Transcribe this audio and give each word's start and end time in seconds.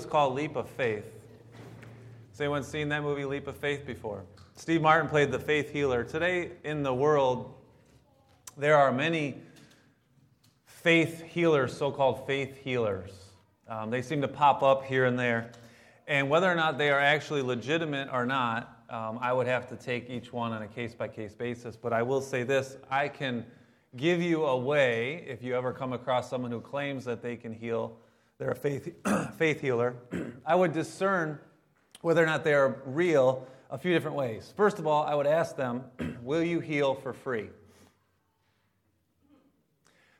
was 0.00 0.06
called 0.06 0.34
Leap 0.34 0.56
of 0.56 0.66
Faith. 0.66 1.04
Has 2.30 2.40
anyone 2.40 2.64
seen 2.64 2.88
that 2.88 3.02
movie, 3.02 3.26
Leap 3.26 3.46
of 3.48 3.56
Faith, 3.58 3.84
before? 3.84 4.24
Steve 4.56 4.80
Martin 4.80 5.10
played 5.10 5.30
the 5.30 5.38
faith 5.38 5.70
healer. 5.70 6.04
Today 6.04 6.52
in 6.64 6.82
the 6.82 6.94
world, 6.94 7.52
there 8.56 8.78
are 8.78 8.92
many 8.92 9.42
faith 10.64 11.20
healers, 11.20 11.76
so 11.76 11.90
called 11.90 12.26
faith 12.26 12.56
healers. 12.56 13.10
Um, 13.68 13.90
they 13.90 14.00
seem 14.00 14.22
to 14.22 14.28
pop 14.28 14.62
up 14.62 14.86
here 14.86 15.04
and 15.04 15.18
there. 15.18 15.52
And 16.06 16.30
whether 16.30 16.50
or 16.50 16.54
not 16.54 16.78
they 16.78 16.88
are 16.88 16.98
actually 16.98 17.42
legitimate 17.42 18.08
or 18.10 18.24
not, 18.24 18.82
um, 18.88 19.18
I 19.20 19.34
would 19.34 19.46
have 19.48 19.68
to 19.68 19.76
take 19.76 20.08
each 20.08 20.32
one 20.32 20.52
on 20.52 20.62
a 20.62 20.68
case 20.68 20.94
by 20.94 21.08
case 21.08 21.34
basis. 21.34 21.76
But 21.76 21.92
I 21.92 22.02
will 22.02 22.22
say 22.22 22.42
this 22.42 22.78
I 22.90 23.08
can 23.08 23.44
give 23.98 24.22
you 24.22 24.46
a 24.46 24.56
way, 24.56 25.26
if 25.28 25.42
you 25.42 25.54
ever 25.54 25.74
come 25.74 25.92
across 25.92 26.30
someone 26.30 26.50
who 26.50 26.62
claims 26.62 27.04
that 27.04 27.20
they 27.20 27.36
can 27.36 27.52
heal, 27.52 27.98
they're 28.40 28.52
a 28.52 28.56
faith, 28.56 28.90
faith 29.36 29.60
healer, 29.60 29.94
I 30.46 30.54
would 30.54 30.72
discern 30.72 31.38
whether 32.00 32.22
or 32.22 32.26
not 32.26 32.42
they 32.42 32.54
are 32.54 32.80
real 32.86 33.46
a 33.68 33.76
few 33.76 33.92
different 33.92 34.16
ways. 34.16 34.52
First 34.56 34.78
of 34.78 34.86
all, 34.86 35.04
I 35.04 35.14
would 35.14 35.26
ask 35.26 35.56
them, 35.56 35.84
Will 36.22 36.42
you 36.42 36.60
heal 36.60 36.94
for 36.94 37.12
free? 37.12 37.50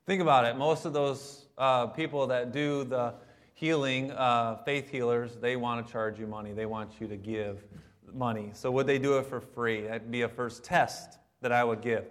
Think 0.05 0.21
about 0.21 0.45
it. 0.45 0.57
Most 0.57 0.85
of 0.85 0.93
those 0.93 1.47
uh, 1.57 1.87
people 1.87 2.27
that 2.27 2.53
do 2.53 2.85
the 2.85 3.15
healing, 3.55 4.11
uh, 4.13 4.59
faith 4.67 4.91
healers, 4.91 5.37
they 5.37 5.57
want 5.57 5.85
to 5.85 5.91
charge 5.91 6.19
you 6.19 6.27
money. 6.27 6.53
They 6.53 6.67
want 6.67 7.01
you 7.01 7.09
to 7.09 7.17
give 7.17 7.65
money. 8.13 8.51
So, 8.53 8.71
would 8.71 8.87
they 8.87 8.99
do 8.99 9.17
it 9.17 9.27
for 9.27 9.41
free? 9.41 9.83
That'd 9.83 10.11
be 10.11 10.23
a 10.23 10.29
first 10.29 10.63
test 10.63 11.19
that 11.41 11.53
I 11.53 11.65
would 11.65 11.81
give. 11.81 12.05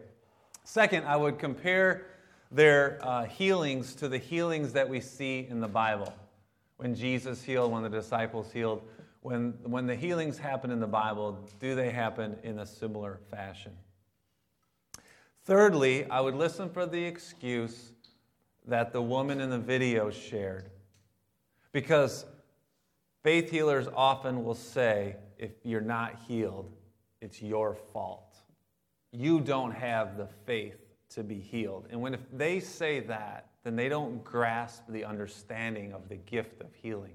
Second, 0.64 1.06
I 1.06 1.18
would 1.18 1.38
compare 1.38 2.08
their 2.52 3.00
uh, 3.02 3.26
healings 3.26 3.94
to 3.96 4.08
the 4.08 4.18
healings 4.18 4.74
that 4.74 4.90
we 4.90 5.00
see 5.00 5.48
in 5.50 5.60
the 5.60 5.68
Bible. 5.68 6.14
When 6.78 6.96
Jesus 6.96 7.44
healed, 7.44 7.72
when 7.72 7.84
the 7.84 7.90
disciples 7.90 8.52
healed, 8.52 8.82
when, 9.22 9.54
when 9.64 9.86
the 9.86 9.96
healings 9.96 10.38
happen 10.38 10.72
in 10.72 10.80
the 10.80 10.88
Bible, 10.88 11.38
do 11.60 11.76
they 11.76 11.92
happen 11.92 12.38
in 12.44 12.60
a 12.60 12.66
similar 12.66 13.20
fashion? 13.30 13.74
Thirdly, 15.44 16.10
I 16.10 16.22
would 16.22 16.36
listen 16.36 16.70
for 16.70 16.86
the 16.86 17.04
excuse 17.04 17.92
that 18.66 18.94
the 18.94 19.02
woman 19.02 19.42
in 19.42 19.50
the 19.50 19.60
video 19.60 20.10
shared. 20.10 20.70
Because 21.72 22.26
faith 23.24 23.50
healers 23.50 23.88
often 23.96 24.44
will 24.44 24.56
say, 24.56 25.16
if 25.38 25.52
you're 25.64 25.82
not 25.82 26.16
healed, 26.28 26.72
it's 27.22 27.42
your 27.42 27.76
fault. 27.94 28.38
You 29.12 29.40
don't 29.42 29.72
have 29.72 30.18
the 30.18 30.28
faith 30.46 30.89
to 31.10 31.24
be 31.24 31.40
healed. 31.40 31.88
And 31.90 32.02
when 32.02 32.14
if 32.14 32.22
they 32.32 32.60
say 32.60 33.00
that, 33.02 33.50
then 33.64 33.76
they 33.76 33.90
don't 33.90 34.24
grasp 34.24 34.84
the 34.90 35.06
understanding 35.06 35.94
of 35.94 36.08
the 36.08 36.16
gift 36.16 36.62
of 36.62 36.74
healing. 36.74 37.14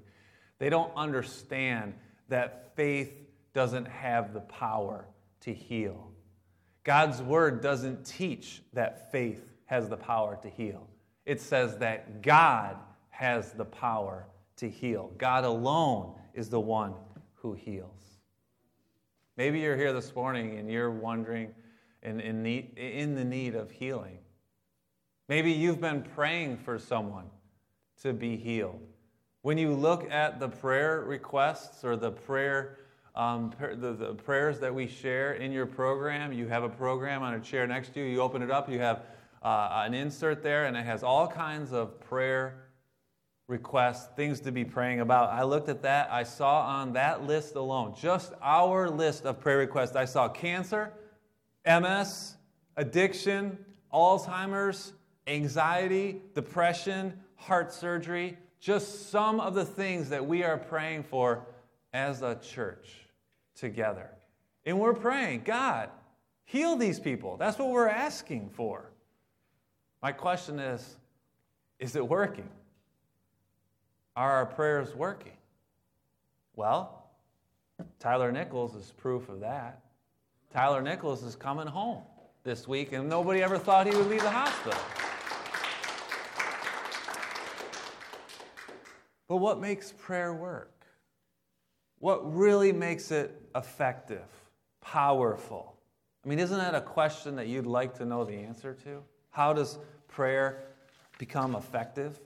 They 0.58 0.68
don't 0.68 0.92
understand 0.96 1.94
that 2.28 2.74
faith 2.76 3.12
doesn't 3.52 3.86
have 3.86 4.32
the 4.32 4.40
power 4.40 5.06
to 5.40 5.52
heal. 5.52 6.10
God's 6.84 7.22
word 7.22 7.62
doesn't 7.62 8.04
teach 8.04 8.62
that 8.72 9.10
faith 9.10 9.54
has 9.66 9.88
the 9.88 9.96
power 9.96 10.38
to 10.42 10.50
heal. 10.50 10.86
It 11.24 11.40
says 11.40 11.78
that 11.78 12.22
God 12.22 12.76
has 13.08 13.52
the 13.52 13.64
power 13.64 14.26
to 14.56 14.68
heal. 14.68 15.12
God 15.16 15.44
alone 15.44 16.14
is 16.34 16.50
the 16.50 16.60
one 16.60 16.94
who 17.34 17.54
heals. 17.54 18.18
Maybe 19.36 19.60
you're 19.60 19.76
here 19.76 19.92
this 19.92 20.14
morning 20.14 20.58
and 20.58 20.70
you're 20.70 20.90
wondering 20.90 21.54
and 22.04 22.20
in, 22.20 22.42
need, 22.42 22.76
in 22.76 23.14
the 23.14 23.24
need 23.24 23.54
of 23.54 23.70
healing. 23.70 24.18
Maybe 25.28 25.52
you've 25.52 25.80
been 25.80 26.02
praying 26.02 26.58
for 26.58 26.78
someone 26.78 27.30
to 28.02 28.12
be 28.12 28.36
healed. 28.36 28.80
When 29.42 29.58
you 29.58 29.72
look 29.72 30.10
at 30.10 30.40
the 30.40 30.48
prayer 30.48 31.00
requests 31.00 31.84
or 31.84 31.96
the 31.96 32.10
prayer 32.10 32.78
um, 33.14 33.52
the, 33.60 33.92
the, 33.92 34.14
prayers 34.14 34.58
that 34.58 34.74
we 34.74 34.88
share 34.88 35.34
in 35.34 35.52
your 35.52 35.66
program. 35.66 36.32
You 36.32 36.48
have 36.48 36.64
a 36.64 36.68
program 36.68 37.22
on 37.22 37.34
a 37.34 37.40
chair 37.40 37.66
next 37.66 37.94
to 37.94 38.00
you. 38.00 38.06
You 38.06 38.20
open 38.20 38.42
it 38.42 38.50
up, 38.50 38.68
you 38.68 38.80
have 38.80 39.02
uh, 39.42 39.84
an 39.84 39.94
insert 39.94 40.42
there, 40.42 40.66
and 40.66 40.76
it 40.76 40.84
has 40.84 41.02
all 41.04 41.28
kinds 41.28 41.72
of 41.72 42.00
prayer 42.00 42.64
requests, 43.46 44.08
things 44.16 44.40
to 44.40 44.50
be 44.50 44.64
praying 44.64 45.00
about. 45.00 45.30
I 45.30 45.44
looked 45.44 45.68
at 45.68 45.82
that. 45.82 46.10
I 46.10 46.22
saw 46.22 46.62
on 46.62 46.94
that 46.94 47.24
list 47.24 47.54
alone, 47.54 47.94
just 48.00 48.32
our 48.42 48.88
list 48.88 49.26
of 49.26 49.38
prayer 49.38 49.58
requests, 49.58 49.94
I 49.94 50.06
saw 50.06 50.28
cancer, 50.28 50.92
MS, 51.66 52.34
addiction, 52.76 53.58
Alzheimer's, 53.92 54.92
anxiety, 55.26 56.20
depression, 56.34 57.14
heart 57.36 57.72
surgery, 57.72 58.36
just 58.60 59.10
some 59.10 59.40
of 59.40 59.54
the 59.54 59.64
things 59.64 60.08
that 60.08 60.24
we 60.24 60.42
are 60.42 60.58
praying 60.58 61.02
for 61.04 61.46
as 61.92 62.22
a 62.22 62.34
church 62.36 62.88
together. 63.54 64.10
And 64.66 64.80
we're 64.80 64.94
praying, 64.94 65.42
God, 65.44 65.90
heal 66.44 66.76
these 66.76 66.98
people. 66.98 67.36
That's 67.36 67.58
what 67.58 67.70
we're 67.70 67.88
asking 67.88 68.50
for. 68.50 68.90
My 70.02 70.12
question 70.12 70.58
is 70.58 70.96
is 71.78 71.96
it 71.96 72.06
working? 72.06 72.48
Are 74.16 74.30
our 74.30 74.46
prayers 74.46 74.94
working? 74.94 75.32
Well, 76.54 77.10
Tyler 77.98 78.30
Nichols 78.30 78.74
is 78.74 78.92
proof 78.96 79.28
of 79.28 79.40
that. 79.40 79.83
Tyler 80.54 80.80
Nichols 80.80 81.24
is 81.24 81.34
coming 81.34 81.66
home 81.66 82.00
this 82.44 82.68
week, 82.68 82.92
and 82.92 83.08
nobody 83.08 83.42
ever 83.42 83.58
thought 83.58 83.88
he 83.88 83.96
would 83.96 84.06
leave 84.06 84.22
the 84.22 84.30
hospital. 84.30 84.78
But 89.26 89.38
what 89.38 89.60
makes 89.60 89.90
prayer 89.90 90.32
work? 90.32 90.86
What 91.98 92.32
really 92.32 92.70
makes 92.70 93.10
it 93.10 93.36
effective, 93.56 94.28
powerful? 94.80 95.76
I 96.24 96.28
mean, 96.28 96.38
isn't 96.38 96.56
that 96.56 96.76
a 96.76 96.80
question 96.80 97.34
that 97.34 97.48
you'd 97.48 97.66
like 97.66 97.92
to 97.94 98.04
know 98.04 98.24
the 98.24 98.34
answer 98.34 98.74
to? 98.84 99.02
How 99.30 99.54
does 99.54 99.80
prayer 100.06 100.68
become 101.18 101.56
effective? 101.56 102.20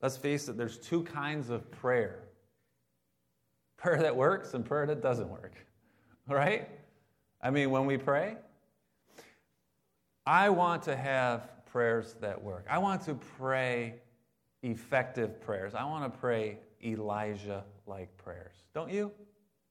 Let's 0.00 0.16
face 0.16 0.48
it, 0.48 0.56
there's 0.56 0.78
two 0.78 1.02
kinds 1.02 1.50
of 1.50 1.68
prayer 1.72 2.20
prayer 3.78 4.02
that 4.02 4.14
works 4.14 4.54
and 4.54 4.64
prayer 4.64 4.86
that 4.86 5.02
doesn't 5.02 5.28
work, 5.28 5.54
right? 6.28 6.68
I 7.40 7.50
mean, 7.50 7.70
when 7.70 7.86
we 7.86 7.96
pray, 7.96 8.36
I 10.26 10.50
want 10.50 10.82
to 10.84 10.96
have 10.96 11.64
prayers 11.66 12.16
that 12.20 12.42
work. 12.42 12.66
I 12.68 12.78
want 12.78 13.02
to 13.02 13.14
pray 13.14 13.94
effective 14.62 15.40
prayers. 15.40 15.74
I 15.74 15.84
want 15.84 16.12
to 16.12 16.18
pray 16.18 16.58
Elijah 16.84 17.64
like 17.86 18.16
prayers. 18.16 18.54
Don't 18.74 18.90
you? 18.90 19.12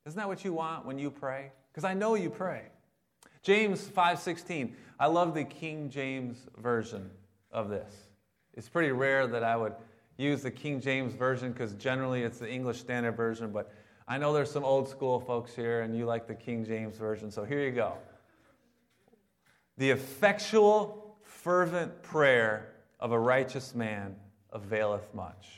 Isn't 0.06 0.18
that 0.18 0.28
what 0.28 0.46
you 0.46 0.54
want 0.54 0.86
when 0.86 0.98
you 0.98 1.12
pray? 1.12 1.52
Because 1.72 1.84
I 1.84 1.94
know 1.94 2.16
you 2.16 2.30
pray. 2.30 2.64
James 3.44 3.88
5:16. 3.88 4.74
I 5.00 5.08
love 5.08 5.34
the 5.34 5.44
King 5.44 5.90
James 5.90 6.48
version 6.58 7.10
of 7.52 7.70
this. 7.70 8.08
It's 8.54 8.68
pretty 8.68 8.92
rare 8.92 9.28
that 9.28 9.44
I 9.44 9.56
would 9.56 9.74
use 10.18 10.42
the 10.42 10.52
King 10.52 10.82
James 10.82 11.14
version 11.14 11.52
because 11.52 11.74
generally 11.76 12.24
it's 12.24 12.40
the 12.40 12.50
English 12.50 12.80
Standard 12.80 13.16
Version, 13.16 13.52
but 13.52 13.72
I 14.08 14.18
know 14.18 14.32
there's 14.32 14.52
some 14.52 14.64
old 14.64 14.88
school 14.88 15.20
folks 15.20 15.54
here 15.54 15.82
and 15.82 15.96
you 15.96 16.06
like 16.06 16.28
the 16.28 16.36
King 16.36 16.64
James 16.64 16.98
Version, 16.98 17.30
so 17.30 17.44
here 17.44 17.62
you 17.62 17.72
go. 17.72 17.94
The 19.78 19.90
effectual, 19.90 21.18
fervent 21.22 22.02
prayer 22.04 22.74
of 23.00 23.12
a 23.12 23.20
righteous 23.20 23.76
man 23.76 24.16
availeth 24.52 25.14
much. 25.14 25.50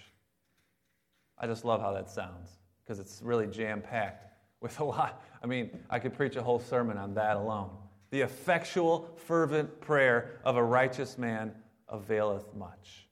I 1.38 1.46
just 1.46 1.64
love 1.64 1.80
how 1.80 1.94
that 1.94 2.10
sounds 2.10 2.50
because 2.84 3.00
it's 3.00 3.22
really 3.24 3.46
jam 3.46 3.82
packed 3.82 4.26
with 4.62 4.80
a 4.80 4.84
lot. 4.84 5.24
I 5.44 5.46
mean, 5.46 5.70
I 5.90 6.00
could 6.00 6.14
preach 6.14 6.36
a 6.36 6.42
whole 6.42 6.60
sermon 6.60 6.98
on 6.98 7.14
that 7.14 7.38
alone. 7.38 7.69
The 8.10 8.22
effectual, 8.22 9.16
fervent 9.28 9.80
prayer 9.80 10.40
of 10.44 10.57
a 10.57 10.63
righteous 10.63 11.19
man 11.19 11.54
availeth 11.88 12.54
much. 12.56 13.07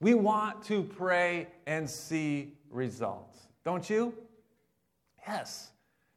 We 0.00 0.14
want 0.14 0.64
to 0.64 0.82
pray 0.82 1.48
and 1.66 1.88
see 1.88 2.54
results, 2.70 3.38
don't 3.62 3.88
you? 3.88 4.14
Yes. 5.26 5.70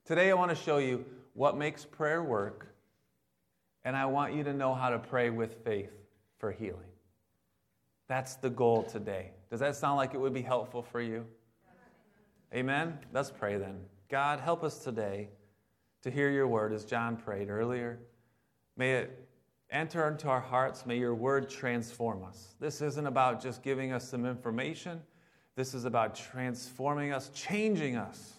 Today 0.06 0.30
I 0.32 0.34
want 0.34 0.50
to 0.50 0.56
show 0.56 0.80
you 0.80 1.06
what 1.34 1.58
makes 1.58 1.86
prayer 1.86 2.24
work, 2.24 2.68
and 3.86 3.96
I 3.96 4.06
want 4.06 4.34
you 4.34 4.44
to 4.44 4.54
know 4.54 4.74
how 4.74 4.90
to 4.90 5.00
pray 5.00 5.30
with 5.30 5.64
faith 5.64 5.92
for 6.40 6.52
healing. 6.52 6.90
That's 8.08 8.36
the 8.36 8.50
goal 8.50 8.84
today. 8.84 9.32
Does 9.50 9.62
that 9.62 9.76
sound 9.76 9.98
like 9.98 10.14
it 10.14 10.20
would 10.20 10.34
be 10.34 10.42
helpful 10.42 10.82
for 10.82 11.02
you? 11.02 11.26
Amen? 12.54 12.98
Let's 13.14 13.32
pray 13.32 13.58
then. 13.58 13.80
God, 14.10 14.40
help 14.40 14.64
us 14.64 14.80
today 14.80 15.30
to 16.02 16.12
hear 16.12 16.30
your 16.30 16.48
word 16.48 16.74
as 16.74 16.84
John 16.86 17.16
prayed 17.18 17.50
earlier. 17.50 18.00
May 18.76 18.94
it 18.94 19.28
enter 19.70 20.08
into 20.08 20.28
our 20.28 20.40
hearts. 20.40 20.86
May 20.86 20.98
your 20.98 21.16
word 21.16 21.50
transform 21.50 22.24
us. 22.24 22.56
This 22.60 22.82
isn't 22.82 23.08
about 23.08 23.42
just 23.42 23.64
giving 23.64 23.92
us 23.92 24.08
some 24.08 24.26
information, 24.26 25.02
this 25.56 25.74
is 25.74 25.86
about 25.86 26.14
transforming 26.14 27.14
us, 27.14 27.30
changing 27.34 27.96
us 27.96 28.37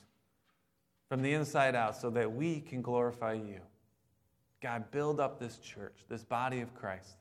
from 1.08 1.22
the 1.22 1.32
inside 1.32 1.74
out 1.74 1.96
so 1.96 2.10
that 2.10 2.32
we 2.32 2.60
can 2.60 2.82
glorify 2.82 3.32
you. 3.32 3.60
God, 4.60 4.90
build 4.90 5.20
up 5.20 5.38
this 5.38 5.58
church, 5.58 6.04
this 6.08 6.24
body 6.24 6.60
of 6.60 6.74
Christ, 6.74 7.16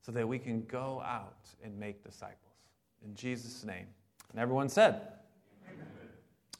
so 0.00 0.12
that 0.12 0.26
we 0.26 0.38
can 0.38 0.62
go 0.62 1.02
out 1.04 1.48
and 1.62 1.78
make 1.78 2.04
disciples. 2.04 2.40
In 3.04 3.14
Jesus' 3.14 3.64
name. 3.64 3.86
And 4.32 4.40
everyone 4.40 4.68
said, 4.68 5.00
Amen. 5.64 5.86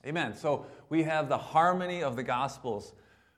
Amen. 0.06 0.36
So 0.36 0.66
we 0.88 1.02
have 1.02 1.28
the 1.28 1.38
harmony 1.38 2.02
of 2.02 2.16
the 2.16 2.22
Gospels. 2.22 2.92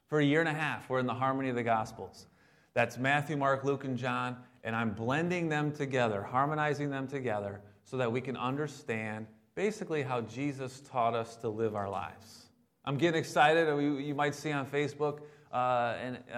For 0.06 0.20
a 0.20 0.24
year 0.24 0.40
and 0.40 0.48
a 0.48 0.54
half, 0.54 0.88
we're 0.88 1.00
in 1.00 1.06
the 1.06 1.14
harmony 1.14 1.48
of 1.48 1.56
the 1.56 1.62
Gospels. 1.62 2.26
That's 2.74 2.98
Matthew, 2.98 3.36
Mark, 3.36 3.64
Luke, 3.64 3.84
and 3.84 3.96
John, 3.96 4.36
and 4.62 4.76
I'm 4.76 4.92
blending 4.92 5.48
them 5.48 5.72
together, 5.72 6.22
harmonizing 6.22 6.90
them 6.90 7.08
together, 7.08 7.60
so 7.84 7.96
that 7.96 8.10
we 8.10 8.20
can 8.20 8.36
understand 8.36 9.26
basically 9.54 10.02
how 10.02 10.20
Jesus 10.20 10.80
taught 10.80 11.14
us 11.14 11.36
to 11.36 11.48
live 11.48 11.74
our 11.74 11.90
lives. 11.90 12.47
I'm 12.84 12.96
getting 12.96 13.18
excited. 13.18 13.68
You 14.04 14.14
might 14.14 14.34
see 14.34 14.52
on 14.52 14.66
Facebook 14.66 15.20
uh, 15.52 15.96
and, 16.02 16.18
uh, 16.32 16.36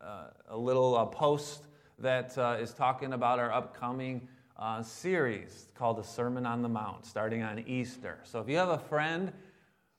uh, 0.00 0.24
a 0.50 0.56
little 0.56 0.96
uh, 0.96 1.06
post 1.06 1.64
that 1.98 2.36
uh, 2.38 2.56
is 2.60 2.72
talking 2.72 3.12
about 3.12 3.38
our 3.38 3.52
upcoming 3.52 4.28
uh, 4.58 4.82
series 4.82 5.68
called 5.74 5.98
the 5.98 6.02
Sermon 6.02 6.46
on 6.46 6.62
the 6.62 6.68
Mount, 6.68 7.06
starting 7.06 7.42
on 7.42 7.60
Easter. 7.60 8.18
So 8.24 8.40
if 8.40 8.48
you 8.48 8.56
have 8.56 8.68
a 8.68 8.78
friend 8.78 9.32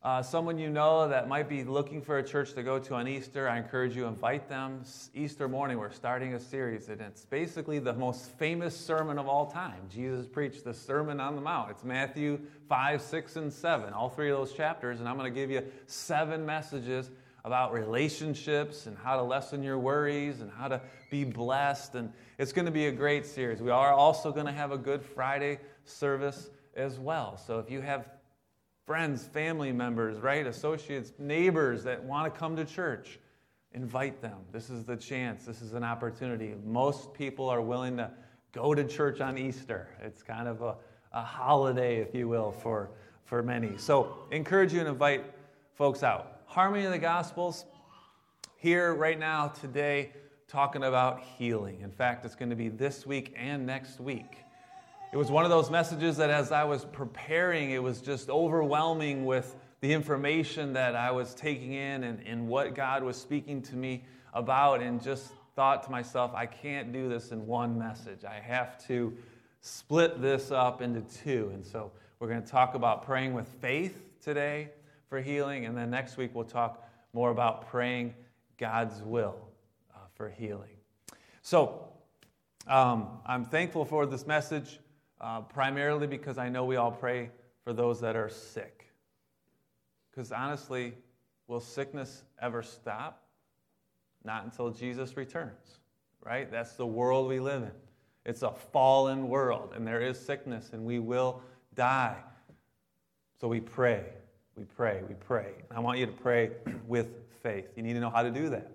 uh, 0.01 0.21
someone 0.21 0.57
you 0.57 0.69
know 0.69 1.09
that 1.09 1.27
might 1.27 1.49
be 1.49 1.65
looking 1.65 2.01
for 2.01 2.19
a 2.19 2.23
church 2.23 2.53
to 2.53 2.63
go 2.63 2.79
to 2.79 2.95
on 2.95 3.05
Easter, 3.05 3.49
I 3.49 3.57
encourage 3.57 3.97
you 3.97 4.05
invite 4.05 4.47
them. 4.47 4.81
Easter 5.13 5.49
morning, 5.49 5.77
we're 5.77 5.91
starting 5.91 6.35
a 6.35 6.39
series, 6.39 6.87
and 6.87 7.01
it's 7.01 7.25
basically 7.25 7.79
the 7.79 7.91
most 7.91 8.31
famous 8.37 8.73
sermon 8.77 9.19
of 9.19 9.27
all 9.27 9.51
time. 9.51 9.81
Jesus 9.89 10.25
preached 10.25 10.63
the 10.63 10.73
Sermon 10.73 11.19
on 11.19 11.35
the 11.35 11.41
Mount. 11.41 11.71
It's 11.71 11.83
Matthew 11.83 12.39
5, 12.69 13.01
6, 13.01 13.35
and 13.35 13.51
7, 13.51 13.91
all 13.91 14.07
three 14.07 14.31
of 14.31 14.37
those 14.37 14.53
chapters, 14.53 15.01
and 15.01 15.09
I'm 15.09 15.17
going 15.17 15.33
to 15.33 15.37
give 15.37 15.51
you 15.51 15.63
seven 15.85 16.45
messages 16.45 17.11
about 17.43 17.73
relationships 17.73 18.85
and 18.85 18.97
how 18.97 19.17
to 19.17 19.23
lessen 19.23 19.61
your 19.63 19.79
worries 19.79 20.39
and 20.39 20.49
how 20.49 20.69
to 20.69 20.79
be 21.09 21.25
blessed. 21.25 21.95
And 21.95 22.13
it's 22.37 22.53
going 22.53 22.67
to 22.67 22.71
be 22.71 22.87
a 22.87 22.91
great 22.91 23.25
series. 23.25 23.61
We 23.61 23.71
are 23.71 23.91
also 23.91 24.31
going 24.31 24.45
to 24.45 24.53
have 24.53 24.71
a 24.71 24.77
Good 24.77 25.03
Friday 25.03 25.59
service 25.83 26.51
as 26.75 26.99
well. 26.99 27.35
So 27.35 27.59
if 27.59 27.69
you 27.69 27.81
have 27.81 28.07
friends, 28.89 29.27
family 29.27 29.71
members, 29.71 30.17
right? 30.17 30.47
Associates, 30.47 31.13
neighbors 31.19 31.83
that 31.83 32.03
want 32.03 32.33
to 32.33 32.39
come 32.39 32.55
to 32.55 32.65
church. 32.65 33.19
Invite 33.73 34.19
them. 34.19 34.39
This 34.51 34.71
is 34.71 34.83
the 34.83 34.95
chance. 34.95 35.45
This 35.45 35.61
is 35.61 35.73
an 35.73 35.83
opportunity. 35.83 36.55
Most 36.65 37.13
people 37.13 37.47
are 37.49 37.61
willing 37.61 37.97
to 37.97 38.09
go 38.51 38.73
to 38.73 38.83
church 38.83 39.21
on 39.21 39.37
Easter. 39.37 39.89
It's 40.01 40.23
kind 40.23 40.47
of 40.47 40.63
a, 40.63 40.75
a 41.13 41.21
holiday, 41.21 41.97
if 41.97 42.15
you 42.15 42.27
will, 42.27 42.51
for, 42.51 42.89
for 43.25 43.43
many. 43.43 43.77
So, 43.77 44.25
encourage 44.31 44.73
you 44.73 44.79
and 44.79 44.89
invite 44.89 45.23
folks 45.75 46.01
out. 46.01 46.41
Harmony 46.47 46.85
of 46.85 46.91
the 46.91 46.97
Gospels, 46.97 47.65
here 48.55 48.95
right 48.95 49.19
now, 49.19 49.49
today, 49.49 50.13
talking 50.47 50.81
about 50.83 51.21
healing. 51.37 51.81
In 51.81 51.91
fact, 51.91 52.25
it's 52.25 52.33
going 52.33 52.49
to 52.49 52.55
be 52.55 52.69
this 52.69 53.05
week 53.05 53.35
and 53.37 53.67
next 53.67 53.99
week. 53.99 54.37
It 55.11 55.17
was 55.17 55.31
one 55.31 55.43
of 55.43 55.49
those 55.49 55.71
messages 55.71 56.17
that 56.17 56.29
as 56.29 56.51
I 56.51 56.65
was 56.65 56.85
preparing, 56.85 57.71
it 57.71 57.81
was 57.81 57.99
just 57.99 58.29
overwhelming 58.29 59.25
with 59.25 59.55
the 59.81 59.91
information 59.91 60.73
that 60.73 60.95
I 60.95 61.09
was 61.09 61.33
taking 61.33 61.73
in 61.73 62.03
and, 62.03 62.21
and 62.27 62.47
what 62.47 62.75
God 62.75 63.01
was 63.01 63.17
speaking 63.17 63.63
to 63.63 63.75
me 63.75 64.03
about, 64.35 64.83
and 64.83 65.01
just 65.01 65.31
thought 65.55 65.81
to 65.85 65.89
myself, 65.89 66.31
I 66.35 66.45
can't 66.45 66.93
do 66.93 67.09
this 67.09 67.31
in 67.31 67.47
one 67.47 67.79
message. 67.79 68.23
I 68.23 68.39
have 68.39 68.77
to 68.85 69.17
split 69.61 70.21
this 70.21 70.51
up 70.51 70.83
into 70.83 71.01
two. 71.01 71.49
And 71.55 71.65
so 71.65 71.91
we're 72.19 72.27
going 72.27 72.43
to 72.43 72.47
talk 72.47 72.75
about 72.75 73.03
praying 73.03 73.33
with 73.33 73.47
faith 73.47 74.03
today 74.21 74.69
for 75.07 75.19
healing, 75.19 75.65
and 75.65 75.75
then 75.75 75.89
next 75.89 76.17
week 76.17 76.35
we'll 76.35 76.43
talk 76.43 76.87
more 77.13 77.31
about 77.31 77.67
praying 77.67 78.13
God's 78.59 79.01
will 79.01 79.37
uh, 79.95 80.01
for 80.13 80.29
healing. 80.29 80.77
So 81.41 81.87
um, 82.67 83.07
I'm 83.25 83.43
thankful 83.43 83.85
for 83.85 84.05
this 84.05 84.27
message 84.27 84.79
uh, 85.21 85.41
primarily 85.41 86.07
because 86.07 86.37
I 86.37 86.49
know 86.49 86.65
we 86.65 86.75
all 86.75 86.91
pray 86.91 87.29
for 87.63 87.73
those 87.73 87.99
that 88.01 88.15
are 88.15 88.29
sick. 88.29 88.91
Because 90.11 90.31
honestly, 90.31 90.93
will 91.47 91.59
sickness 91.59 92.23
ever 92.41 92.63
stop? 92.63 93.23
Not 94.23 94.43
until 94.43 94.69
Jesus 94.69 95.15
returns, 95.15 95.79
right? 96.25 96.51
That's 96.51 96.73
the 96.73 96.85
world 96.85 97.27
we 97.27 97.39
live 97.39 97.63
in. 97.63 97.71
It's 98.25 98.43
a 98.43 98.51
fallen 98.51 99.29
world, 99.29 99.71
and 99.75 99.87
there 99.87 100.01
is 100.01 100.19
sickness, 100.19 100.71
and 100.73 100.83
we 100.83 100.99
will 100.99 101.41
die. 101.75 102.17
So 103.39 103.47
we 103.47 103.61
pray, 103.61 104.03
we 104.57 104.65
pray, 104.65 105.01
we 105.07 105.15
pray. 105.15 105.53
I 105.71 105.79
want 105.79 105.99
you 105.99 106.05
to 106.05 106.11
pray 106.11 106.51
with 106.87 107.07
faith. 107.41 107.69
You 107.75 107.83
need 107.83 107.93
to 107.93 107.99
know 107.99 108.09
how 108.09 108.23
to 108.23 108.31
do 108.31 108.49
that. 108.49 108.71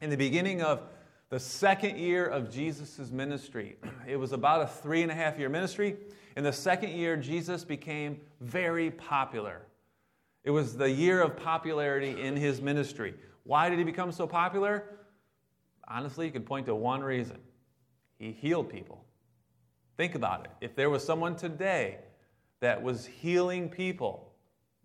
In 0.00 0.10
the 0.10 0.16
beginning 0.16 0.62
of 0.62 0.82
the 1.30 1.38
second 1.38 1.98
year 1.98 2.26
of 2.26 2.50
Jesus' 2.50 3.10
ministry. 3.10 3.76
It 4.06 4.16
was 4.16 4.32
about 4.32 4.62
a 4.62 4.66
three 4.66 5.02
and 5.02 5.10
a 5.10 5.14
half 5.14 5.38
year 5.38 5.50
ministry. 5.50 5.96
In 6.36 6.44
the 6.44 6.52
second 6.52 6.92
year, 6.92 7.16
Jesus 7.16 7.62
became 7.62 8.20
very 8.40 8.90
popular. 8.90 9.66
It 10.44 10.50
was 10.50 10.76
the 10.76 10.90
year 10.90 11.20
of 11.20 11.36
popularity 11.36 12.22
in 12.22 12.36
his 12.36 12.62
ministry. 12.62 13.14
Why 13.44 13.68
did 13.68 13.78
he 13.78 13.84
become 13.84 14.12
so 14.12 14.26
popular? 14.26 14.84
Honestly, 15.86 16.26
you 16.26 16.32
could 16.32 16.46
point 16.46 16.66
to 16.66 16.74
one 16.74 17.02
reason 17.02 17.38
he 18.18 18.32
healed 18.32 18.70
people. 18.70 19.04
Think 19.96 20.14
about 20.14 20.44
it. 20.44 20.50
If 20.60 20.74
there 20.74 20.90
was 20.90 21.04
someone 21.04 21.36
today 21.36 21.98
that 22.60 22.82
was 22.82 23.04
healing 23.04 23.68
people, 23.68 24.32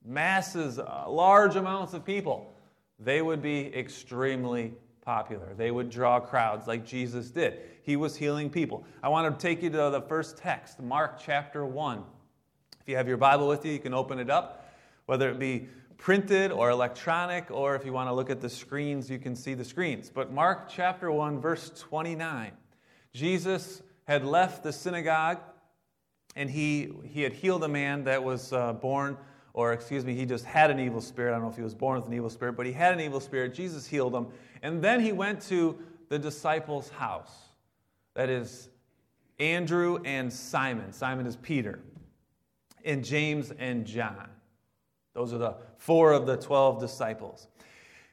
masses, 0.03 0.79
uh, 0.79 1.05
large 1.07 1.55
amounts 1.55 1.93
of 1.93 2.03
people, 2.03 2.53
they 2.99 3.21
would 3.21 3.41
be 3.41 3.73
extremely 3.75 4.73
popular. 5.03 5.53
They 5.55 5.69
would 5.69 5.89
draw 5.89 6.19
crowds 6.19 6.67
like 6.67 6.85
Jesus 6.85 7.29
did. 7.29 7.59
He 7.83 7.95
was 7.95 8.15
healing 8.15 8.49
people. 8.49 8.85
I 9.01 9.09
want 9.09 9.37
to 9.37 9.47
take 9.47 9.61
you 9.61 9.69
to 9.69 9.89
the 9.89 10.01
first 10.01 10.37
text, 10.37 10.81
Mark 10.81 11.19
chapter 11.19 11.65
1. 11.65 12.03
If 12.81 12.89
you 12.89 12.95
have 12.95 13.07
your 13.07 13.17
Bible 13.17 13.47
with 13.47 13.65
you, 13.65 13.73
you 13.73 13.79
can 13.79 13.93
open 13.93 14.19
it 14.19 14.29
up, 14.29 14.73
whether 15.05 15.29
it 15.29 15.39
be 15.39 15.67
printed 15.97 16.51
or 16.51 16.69
electronic, 16.69 17.51
or 17.51 17.75
if 17.75 17.85
you 17.85 17.93
want 17.93 18.09
to 18.09 18.13
look 18.13 18.29
at 18.29 18.41
the 18.41 18.49
screens, 18.49 19.09
you 19.09 19.19
can 19.19 19.35
see 19.35 19.53
the 19.53 19.63
screens. 19.63 20.09
But 20.13 20.31
Mark 20.31 20.69
chapter 20.69 21.11
1, 21.11 21.39
verse 21.39 21.69
29. 21.69 22.51
Jesus 23.13 23.81
had 24.05 24.25
left 24.25 24.63
the 24.63 24.73
synagogue 24.73 25.39
and 26.35 26.49
he, 26.49 26.91
he 27.05 27.21
had 27.21 27.33
healed 27.33 27.63
a 27.63 27.67
man 27.67 28.05
that 28.05 28.23
was 28.23 28.51
uh, 28.51 28.73
born 28.73 29.17
or 29.53 29.71
excuse 29.71 30.03
me, 30.03 30.15
he 30.15 30.25
just 30.25 30.45
had 30.45 30.71
an 30.71 30.79
evil 30.79 30.99
spirit. 30.99 31.31
I 31.31 31.33
don't 31.33 31.43
know 31.43 31.49
if 31.49 31.55
he 31.55 31.61
was 31.61 31.75
born 31.75 31.97
with 31.97 32.07
an 32.07 32.13
evil 32.13 32.29
spirit, 32.29 32.53
but 32.53 32.65
he 32.65 32.71
had 32.71 32.93
an 32.93 32.99
evil 32.99 33.19
spirit. 33.19 33.53
Jesus 33.53 33.85
healed 33.85 34.15
him. 34.15 34.27
And 34.63 34.81
then 34.81 34.99
he 34.99 35.11
went 35.11 35.41
to 35.43 35.77
the 36.09 36.17
disciples' 36.17 36.89
house. 36.89 37.31
That 38.15 38.29
is 38.29 38.69
Andrew 39.39 39.99
and 40.05 40.33
Simon. 40.33 40.91
Simon 40.91 41.27
is 41.27 41.35
Peter. 41.35 41.79
And 42.83 43.05
James 43.05 43.51
and 43.59 43.85
John. 43.85 44.27
Those 45.13 45.33
are 45.33 45.37
the 45.37 45.55
four 45.77 46.11
of 46.11 46.25
the 46.25 46.37
12 46.37 46.79
disciples. 46.79 47.47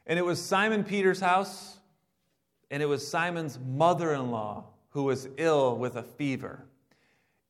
And 0.06 0.18
it 0.18 0.24
was 0.24 0.42
Simon 0.42 0.84
Peter's 0.84 1.20
house, 1.20 1.78
and 2.70 2.82
it 2.82 2.86
was 2.86 3.06
Simon's 3.06 3.58
mother 3.58 4.12
in 4.12 4.30
law 4.30 4.64
who 4.90 5.04
was 5.04 5.28
ill 5.38 5.78
with 5.78 5.96
a 5.96 6.02
fever. 6.02 6.64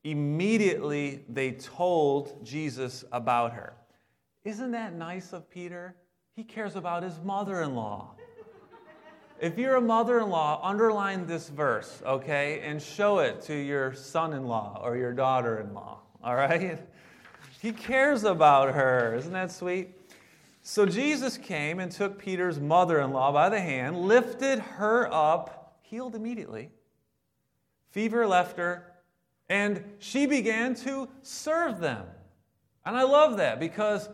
Immediately, 0.03 1.25
they 1.27 1.51
told 1.51 2.45
Jesus 2.45 3.03
about 3.11 3.53
her. 3.53 3.73
Isn't 4.43 4.71
that 4.71 4.93
nice 4.93 5.33
of 5.33 5.49
Peter? 5.49 5.95
He 6.35 6.43
cares 6.43 6.75
about 6.75 7.03
his 7.03 7.19
mother 7.23 7.61
in 7.61 7.75
law. 7.75 8.15
If 9.39 9.57
you're 9.57 9.75
a 9.75 9.81
mother 9.81 10.19
in 10.19 10.29
law, 10.29 10.59
underline 10.63 11.25
this 11.25 11.49
verse, 11.49 12.01
okay, 12.05 12.61
and 12.63 12.81
show 12.81 13.19
it 13.19 13.41
to 13.43 13.55
your 13.55 13.93
son 13.93 14.33
in 14.33 14.45
law 14.45 14.79
or 14.83 14.97
your 14.97 15.13
daughter 15.13 15.59
in 15.59 15.73
law, 15.73 15.99
all 16.23 16.35
right? 16.35 16.79
He 17.59 17.71
cares 17.71 18.23
about 18.23 18.73
her. 18.75 19.15
Isn't 19.15 19.33
that 19.33 19.51
sweet? 19.51 19.95
So 20.63 20.85
Jesus 20.85 21.37
came 21.37 21.79
and 21.79 21.91
took 21.91 22.19
Peter's 22.19 22.59
mother 22.59 22.99
in 22.99 23.11
law 23.11 23.31
by 23.31 23.49
the 23.49 23.59
hand, 23.59 24.01
lifted 24.01 24.59
her 24.59 25.11
up, 25.11 25.79
healed 25.81 26.15
immediately. 26.15 26.69
Fever 27.89 28.27
left 28.27 28.57
her, 28.57 28.93
and 29.49 29.83
she 29.97 30.27
began 30.27 30.75
to 30.75 31.09
serve 31.23 31.79
them. 31.79 32.05
And 32.85 32.95
I 32.95 33.03
love 33.03 33.37
that 33.37 33.59
because 33.59 34.07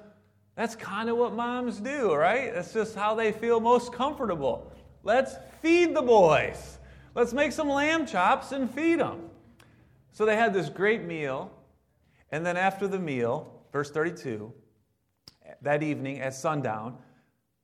that's 0.58 0.76
kind 0.76 1.08
of 1.08 1.18
what 1.18 1.34
moms 1.34 1.80
do, 1.80 2.16
right? 2.16 2.52
That's 2.52 2.74
just 2.74 2.96
how 2.96 3.14
they 3.14 3.32
feel 3.32 3.60
most 3.60 3.94
comfortable. 3.94 4.74
Let's 5.04 5.36
feed 5.62 5.96
the 5.96 6.02
boys. 6.02 6.80
Let's 7.14 7.32
make 7.32 7.52
some 7.52 7.70
lamb 7.70 8.08
chops 8.08 8.52
and 8.52 8.70
feed 8.70 9.00
them. 9.00 9.30
So 10.12 10.26
they 10.26 10.36
had 10.36 10.56
this 10.56 10.68
great 10.68 11.04
meal. 11.04 11.52
And 12.32 12.44
then 12.44 12.58
after 12.58 12.88
the 12.88 12.98
meal, 12.98 13.64
verse 13.72 13.92
32, 13.92 14.52
that 15.62 15.84
evening 15.84 16.22
at 16.22 16.34
sundown, 16.34 16.98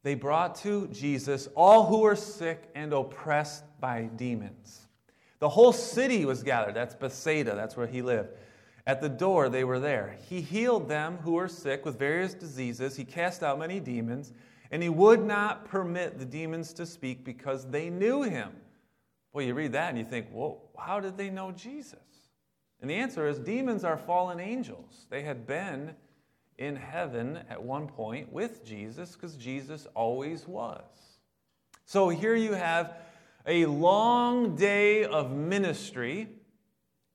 they 0.04 0.14
brought 0.14 0.54
to 0.58 0.88
Jesus 0.90 1.50
all 1.56 1.88
who 1.88 2.02
were 2.02 2.16
sick 2.16 2.70
and 2.76 2.94
oppressed 2.94 3.64
by 3.80 4.04
demons. 4.16 4.88
The 5.40 5.50
whole 5.50 5.74
city 5.74 6.26
was 6.26 6.44
gathered. 6.44 6.76
That's 6.76 6.94
Bethsaida, 6.94 7.56
that's 7.56 7.76
where 7.76 7.88
he 7.88 8.04
lived. 8.04 8.30
At 8.86 9.00
the 9.00 9.10
door, 9.10 9.48
they 9.48 9.64
were 9.64 9.80
there. 9.80 10.18
He 10.28 10.42
healed 10.42 10.90
them 10.90 11.18
who 11.18 11.34
were 11.34 11.48
sick 11.48 11.86
with 11.86 11.98
various 11.98 12.34
diseases. 12.34 12.98
He 12.98 13.06
cast 13.06 13.42
out 13.42 13.60
many 13.60 13.80
demons, 13.80 14.34
and 14.72 14.84
he 14.84 14.90
would 14.90 15.24
not 15.24 15.66
permit 15.66 16.20
the 16.20 16.26
demons 16.26 16.74
to 16.74 16.86
speak 16.86 17.24
because 17.24 17.70
they 17.70 17.90
knew 17.90 18.24
him. 18.24 18.52
Well, 19.32 19.46
you 19.46 19.54
read 19.54 19.72
that 19.72 19.90
and 19.90 19.98
you 19.98 20.04
think, 20.04 20.30
whoa, 20.30 20.62
how 20.78 21.00
did 21.00 21.18
they 21.18 21.30
know 21.30 21.52
Jesus? 21.52 22.00
And 22.82 22.90
the 22.90 22.96
answer 22.96 23.26
is 23.28 23.40
demons 23.40 23.86
are 23.86 23.98
fallen 23.98 24.40
angels. 24.40 25.08
They 25.10 25.24
had 25.24 25.48
been 25.48 25.96
in 26.58 26.76
heaven 26.76 27.40
at 27.50 27.64
one 27.64 27.88
point 27.88 28.32
with 28.32 28.66
Jesus 28.66 29.14
because 29.14 29.36
Jesus 29.38 29.88
always 29.96 30.48
was. 30.48 30.84
So 31.86 32.10
here 32.10 32.36
you 32.36 32.54
have 32.54 32.94
a 33.48 33.66
long 33.66 34.56
day 34.56 35.06
of 35.06 35.32
ministry. 35.32 36.28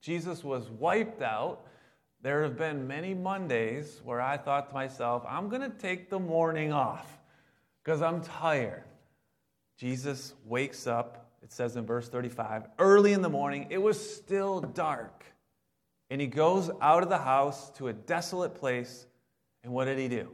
Jesus 0.00 0.44
was 0.44 0.68
wiped 0.70 1.22
out. 1.22 1.66
There 2.22 2.42
have 2.42 2.56
been 2.56 2.86
many 2.86 3.14
Mondays 3.14 4.00
where 4.04 4.20
I 4.20 4.36
thought 4.36 4.68
to 4.68 4.74
myself, 4.74 5.24
I'm 5.28 5.48
going 5.48 5.62
to 5.62 5.76
take 5.76 6.10
the 6.10 6.18
morning 6.18 6.72
off 6.72 7.18
because 7.82 8.02
I'm 8.02 8.22
tired. 8.22 8.84
Jesus 9.76 10.34
wakes 10.44 10.86
up, 10.86 11.30
it 11.42 11.52
says 11.52 11.76
in 11.76 11.86
verse 11.86 12.08
35, 12.08 12.64
early 12.78 13.12
in 13.12 13.22
the 13.22 13.28
morning. 13.28 13.68
It 13.70 13.78
was 13.78 14.14
still 14.16 14.60
dark. 14.60 15.24
And 16.10 16.20
he 16.20 16.26
goes 16.26 16.70
out 16.80 17.02
of 17.02 17.08
the 17.08 17.18
house 17.18 17.70
to 17.72 17.88
a 17.88 17.92
desolate 17.92 18.54
place. 18.54 19.06
And 19.62 19.72
what 19.72 19.84
did 19.84 19.98
he 19.98 20.08
do? 20.08 20.30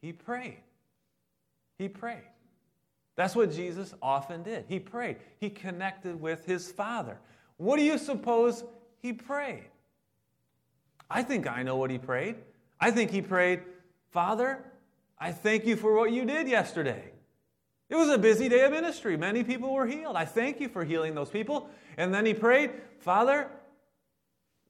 He 0.00 0.12
prayed. 0.12 0.58
He 1.78 1.88
prayed. 1.88 2.22
That's 3.14 3.34
what 3.34 3.52
Jesus 3.52 3.94
often 4.02 4.42
did. 4.42 4.64
He 4.68 4.78
prayed. 4.78 5.16
He 5.38 5.50
connected 5.50 6.20
with 6.20 6.44
his 6.44 6.70
Father. 6.70 7.18
What 7.56 7.76
do 7.76 7.82
you 7.82 7.98
suppose 7.98 8.64
he 9.00 9.12
prayed? 9.12 9.64
I 11.10 11.22
think 11.22 11.46
I 11.46 11.62
know 11.62 11.76
what 11.76 11.90
he 11.90 11.98
prayed. 11.98 12.36
I 12.80 12.90
think 12.90 13.10
he 13.10 13.22
prayed, 13.22 13.62
Father, 14.10 14.64
I 15.18 15.32
thank 15.32 15.64
you 15.64 15.76
for 15.76 15.94
what 15.94 16.12
you 16.12 16.24
did 16.24 16.48
yesterday. 16.48 17.12
It 17.88 17.94
was 17.94 18.08
a 18.08 18.18
busy 18.18 18.48
day 18.48 18.64
of 18.64 18.72
ministry. 18.72 19.16
Many 19.16 19.44
people 19.44 19.72
were 19.72 19.86
healed. 19.86 20.16
I 20.16 20.24
thank 20.24 20.60
you 20.60 20.68
for 20.68 20.84
healing 20.84 21.14
those 21.14 21.30
people. 21.30 21.70
And 21.96 22.12
then 22.12 22.26
he 22.26 22.34
prayed, 22.34 22.72
Father, 22.98 23.48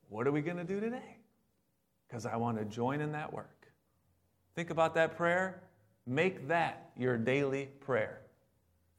what 0.09 0.27
are 0.27 0.33
we 0.33 0.43
going 0.43 0.59
to 0.59 0.65
do 0.65 0.79
today? 0.79 1.17
Because 2.07 2.27
I 2.27 2.37
want 2.37 2.59
to 2.59 2.65
join 2.65 3.01
in 3.01 3.13
that 3.13 3.33
work. 3.33 3.67
Think 4.55 4.71
about 4.71 4.95
that 4.95 5.17
prayer. 5.17 5.63
Make 6.07 6.49
that 6.49 6.91
your 6.97 7.17
daily 7.17 7.71
prayer. 7.81 8.21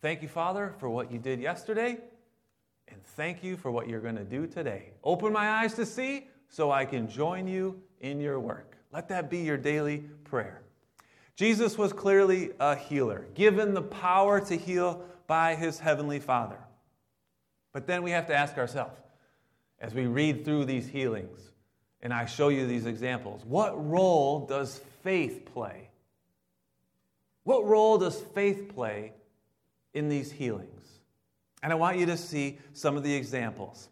Thank 0.01 0.21
you, 0.21 0.27
Father, 0.27 0.73
for 0.79 0.89
what 0.89 1.11
you 1.11 1.19
did 1.19 1.39
yesterday, 1.39 1.97
and 2.87 3.03
thank 3.03 3.43
you 3.43 3.57
for 3.57 3.71
what 3.71 3.87
you're 3.87 4.01
going 4.01 4.15
to 4.15 4.23
do 4.23 4.47
today. 4.47 4.91
Open 5.03 5.33
my 5.33 5.49
eyes 5.49 5.73
to 5.75 5.85
see 5.85 6.27
so 6.49 6.71
I 6.71 6.85
can 6.85 7.09
join 7.09 7.47
you 7.47 7.81
in 8.01 8.19
your 8.19 8.39
work. 8.39 8.77
Let 8.91 9.09
that 9.09 9.29
be 9.29 9.39
your 9.39 9.57
daily 9.57 10.05
prayer. 10.23 10.61
Jesus 11.35 11.77
was 11.77 11.93
clearly 11.93 12.51
a 12.59 12.75
healer, 12.75 13.27
given 13.35 13.73
the 13.73 13.81
power 13.81 14.39
to 14.41 14.57
heal 14.57 15.03
by 15.27 15.55
his 15.55 15.79
heavenly 15.79 16.19
Father. 16.19 16.57
But 17.73 17.85
then 17.85 18.01
we 18.01 18.11
have 18.11 18.27
to 18.27 18.35
ask 18.35 18.57
ourselves, 18.57 18.99
as 19.79 19.93
we 19.93 20.07
read 20.07 20.43
through 20.43 20.65
these 20.65 20.87
healings, 20.87 21.51
and 22.01 22.13
I 22.13 22.25
show 22.25 22.47
you 22.47 22.65
these 22.65 22.85
examples, 22.85 23.45
what 23.45 23.87
role 23.87 24.45
does 24.47 24.79
faith 25.03 25.45
play? 25.53 25.89
What 27.43 27.65
role 27.65 27.97
does 27.97 28.19
faith 28.19 28.73
play 28.73 29.13
in 29.93 30.09
these 30.09 30.31
healings? 30.31 30.76
And 31.63 31.71
I 31.71 31.75
want 31.75 31.97
you 31.97 32.05
to 32.07 32.17
see 32.17 32.59
some 32.73 32.97
of 32.97 33.03
the 33.03 33.13
examples 33.13 33.89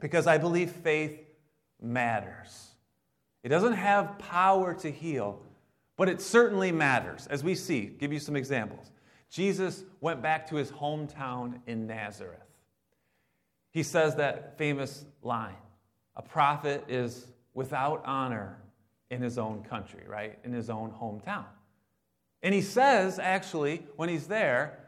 because 0.00 0.26
I 0.26 0.38
believe 0.38 0.70
faith 0.70 1.20
matters. 1.80 2.68
It 3.42 3.48
doesn't 3.50 3.74
have 3.74 4.18
power 4.18 4.74
to 4.74 4.90
heal, 4.90 5.40
but 5.96 6.08
it 6.08 6.20
certainly 6.20 6.72
matters. 6.72 7.26
As 7.28 7.44
we 7.44 7.54
see, 7.54 7.86
give 7.86 8.12
you 8.12 8.18
some 8.18 8.36
examples. 8.36 8.90
Jesus 9.30 9.84
went 10.00 10.22
back 10.22 10.48
to 10.48 10.56
his 10.56 10.70
hometown 10.70 11.60
in 11.66 11.86
Nazareth. 11.86 12.40
He 13.70 13.82
says 13.82 14.16
that 14.16 14.58
famous 14.58 15.04
line 15.22 15.54
a 16.16 16.22
prophet 16.22 16.84
is 16.88 17.28
without 17.54 18.02
honor 18.04 18.58
in 19.08 19.22
his 19.22 19.38
own 19.38 19.62
country, 19.62 20.02
right? 20.06 20.36
In 20.42 20.52
his 20.52 20.68
own 20.68 20.90
hometown. 20.90 21.44
And 22.42 22.52
he 22.52 22.60
says, 22.60 23.18
actually, 23.18 23.86
when 23.96 24.08
he's 24.08 24.26
there, 24.26 24.78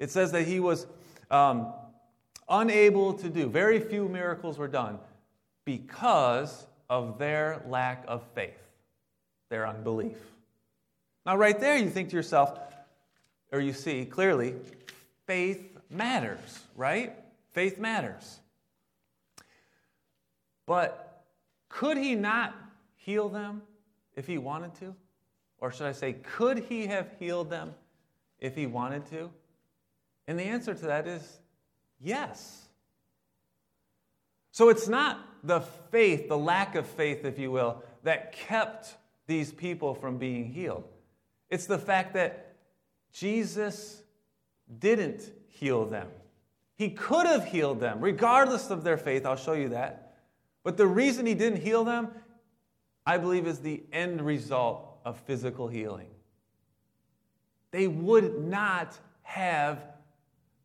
it 0.00 0.10
says 0.10 0.32
that 0.32 0.46
he 0.48 0.58
was 0.58 0.86
um, 1.30 1.72
unable 2.48 3.12
to 3.14 3.28
do, 3.28 3.48
very 3.48 3.80
few 3.80 4.08
miracles 4.08 4.58
were 4.58 4.68
done 4.68 4.98
because 5.64 6.66
of 6.88 7.18
their 7.18 7.62
lack 7.66 8.04
of 8.08 8.24
faith, 8.34 8.58
their 9.48 9.66
unbelief. 9.66 10.18
Now, 11.24 11.36
right 11.36 11.58
there, 11.58 11.76
you 11.76 11.90
think 11.90 12.10
to 12.10 12.16
yourself, 12.16 12.58
or 13.52 13.60
you 13.60 13.72
see 13.72 14.04
clearly, 14.04 14.54
faith 15.26 15.78
matters, 15.90 16.60
right? 16.76 17.14
Faith 17.52 17.78
matters. 17.78 18.40
But 20.66 21.24
could 21.68 21.96
he 21.96 22.14
not 22.14 22.54
heal 22.96 23.28
them 23.28 23.62
if 24.16 24.26
he 24.26 24.38
wanted 24.38 24.74
to? 24.76 24.94
Or 25.58 25.70
should 25.70 25.86
I 25.86 25.92
say, 25.92 26.14
could 26.14 26.58
he 26.58 26.86
have 26.86 27.08
healed 27.18 27.50
them 27.50 27.74
if 28.38 28.54
he 28.54 28.66
wanted 28.66 29.06
to? 29.10 29.30
And 30.30 30.38
the 30.38 30.44
answer 30.44 30.74
to 30.74 30.86
that 30.86 31.08
is 31.08 31.40
yes. 32.00 32.68
So 34.52 34.68
it's 34.68 34.86
not 34.86 35.18
the 35.42 35.58
faith, 35.90 36.28
the 36.28 36.38
lack 36.38 36.76
of 36.76 36.86
faith, 36.86 37.24
if 37.24 37.36
you 37.36 37.50
will, 37.50 37.82
that 38.04 38.30
kept 38.30 38.94
these 39.26 39.50
people 39.50 39.92
from 39.92 40.18
being 40.18 40.44
healed. 40.44 40.84
It's 41.48 41.66
the 41.66 41.80
fact 41.80 42.14
that 42.14 42.54
Jesus 43.12 44.02
didn't 44.78 45.28
heal 45.48 45.84
them. 45.84 46.06
He 46.76 46.90
could 46.90 47.26
have 47.26 47.46
healed 47.46 47.80
them, 47.80 48.00
regardless 48.00 48.70
of 48.70 48.84
their 48.84 48.98
faith. 48.98 49.26
I'll 49.26 49.34
show 49.34 49.54
you 49.54 49.70
that. 49.70 50.14
But 50.62 50.76
the 50.76 50.86
reason 50.86 51.26
he 51.26 51.34
didn't 51.34 51.60
heal 51.60 51.82
them, 51.82 52.06
I 53.04 53.18
believe, 53.18 53.48
is 53.48 53.58
the 53.58 53.82
end 53.92 54.22
result 54.22 55.00
of 55.04 55.18
physical 55.22 55.66
healing. 55.66 56.10
They 57.72 57.88
would 57.88 58.44
not 58.44 58.96
have 59.22 59.90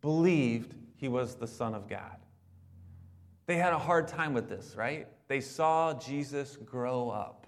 believed 0.05 0.75
he 0.97 1.07
was 1.07 1.33
the 1.33 1.47
Son 1.47 1.73
of 1.73 1.89
God. 1.89 2.17
They 3.47 3.55
had 3.55 3.73
a 3.73 3.79
hard 3.79 4.07
time 4.07 4.35
with 4.35 4.47
this, 4.47 4.75
right? 4.77 5.07
They 5.27 5.41
saw 5.41 5.95
Jesus 5.95 6.57
grow 6.57 7.09
up. 7.09 7.47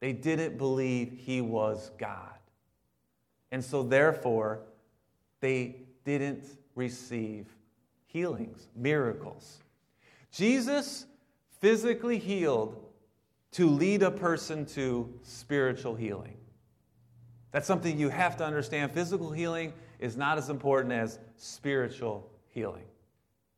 They 0.00 0.12
didn't 0.12 0.58
believe 0.58 1.12
he 1.16 1.40
was 1.40 1.92
God. 1.96 2.40
And 3.52 3.64
so, 3.64 3.84
therefore, 3.84 4.62
they 5.38 5.76
didn't 6.04 6.44
receive 6.74 7.46
healings, 8.06 8.66
miracles. 8.74 9.60
Jesus 10.32 11.06
physically 11.60 12.18
healed 12.18 12.84
to 13.52 13.68
lead 13.70 14.02
a 14.02 14.10
person 14.10 14.66
to 14.66 15.08
spiritual 15.22 15.94
healing. 15.94 16.36
That's 17.54 17.68
something 17.68 17.96
you 17.96 18.08
have 18.08 18.36
to 18.38 18.44
understand. 18.44 18.90
Physical 18.90 19.30
healing 19.30 19.74
is 20.00 20.16
not 20.16 20.38
as 20.38 20.50
important 20.50 20.92
as 20.92 21.20
spiritual 21.36 22.28
healing. 22.48 22.82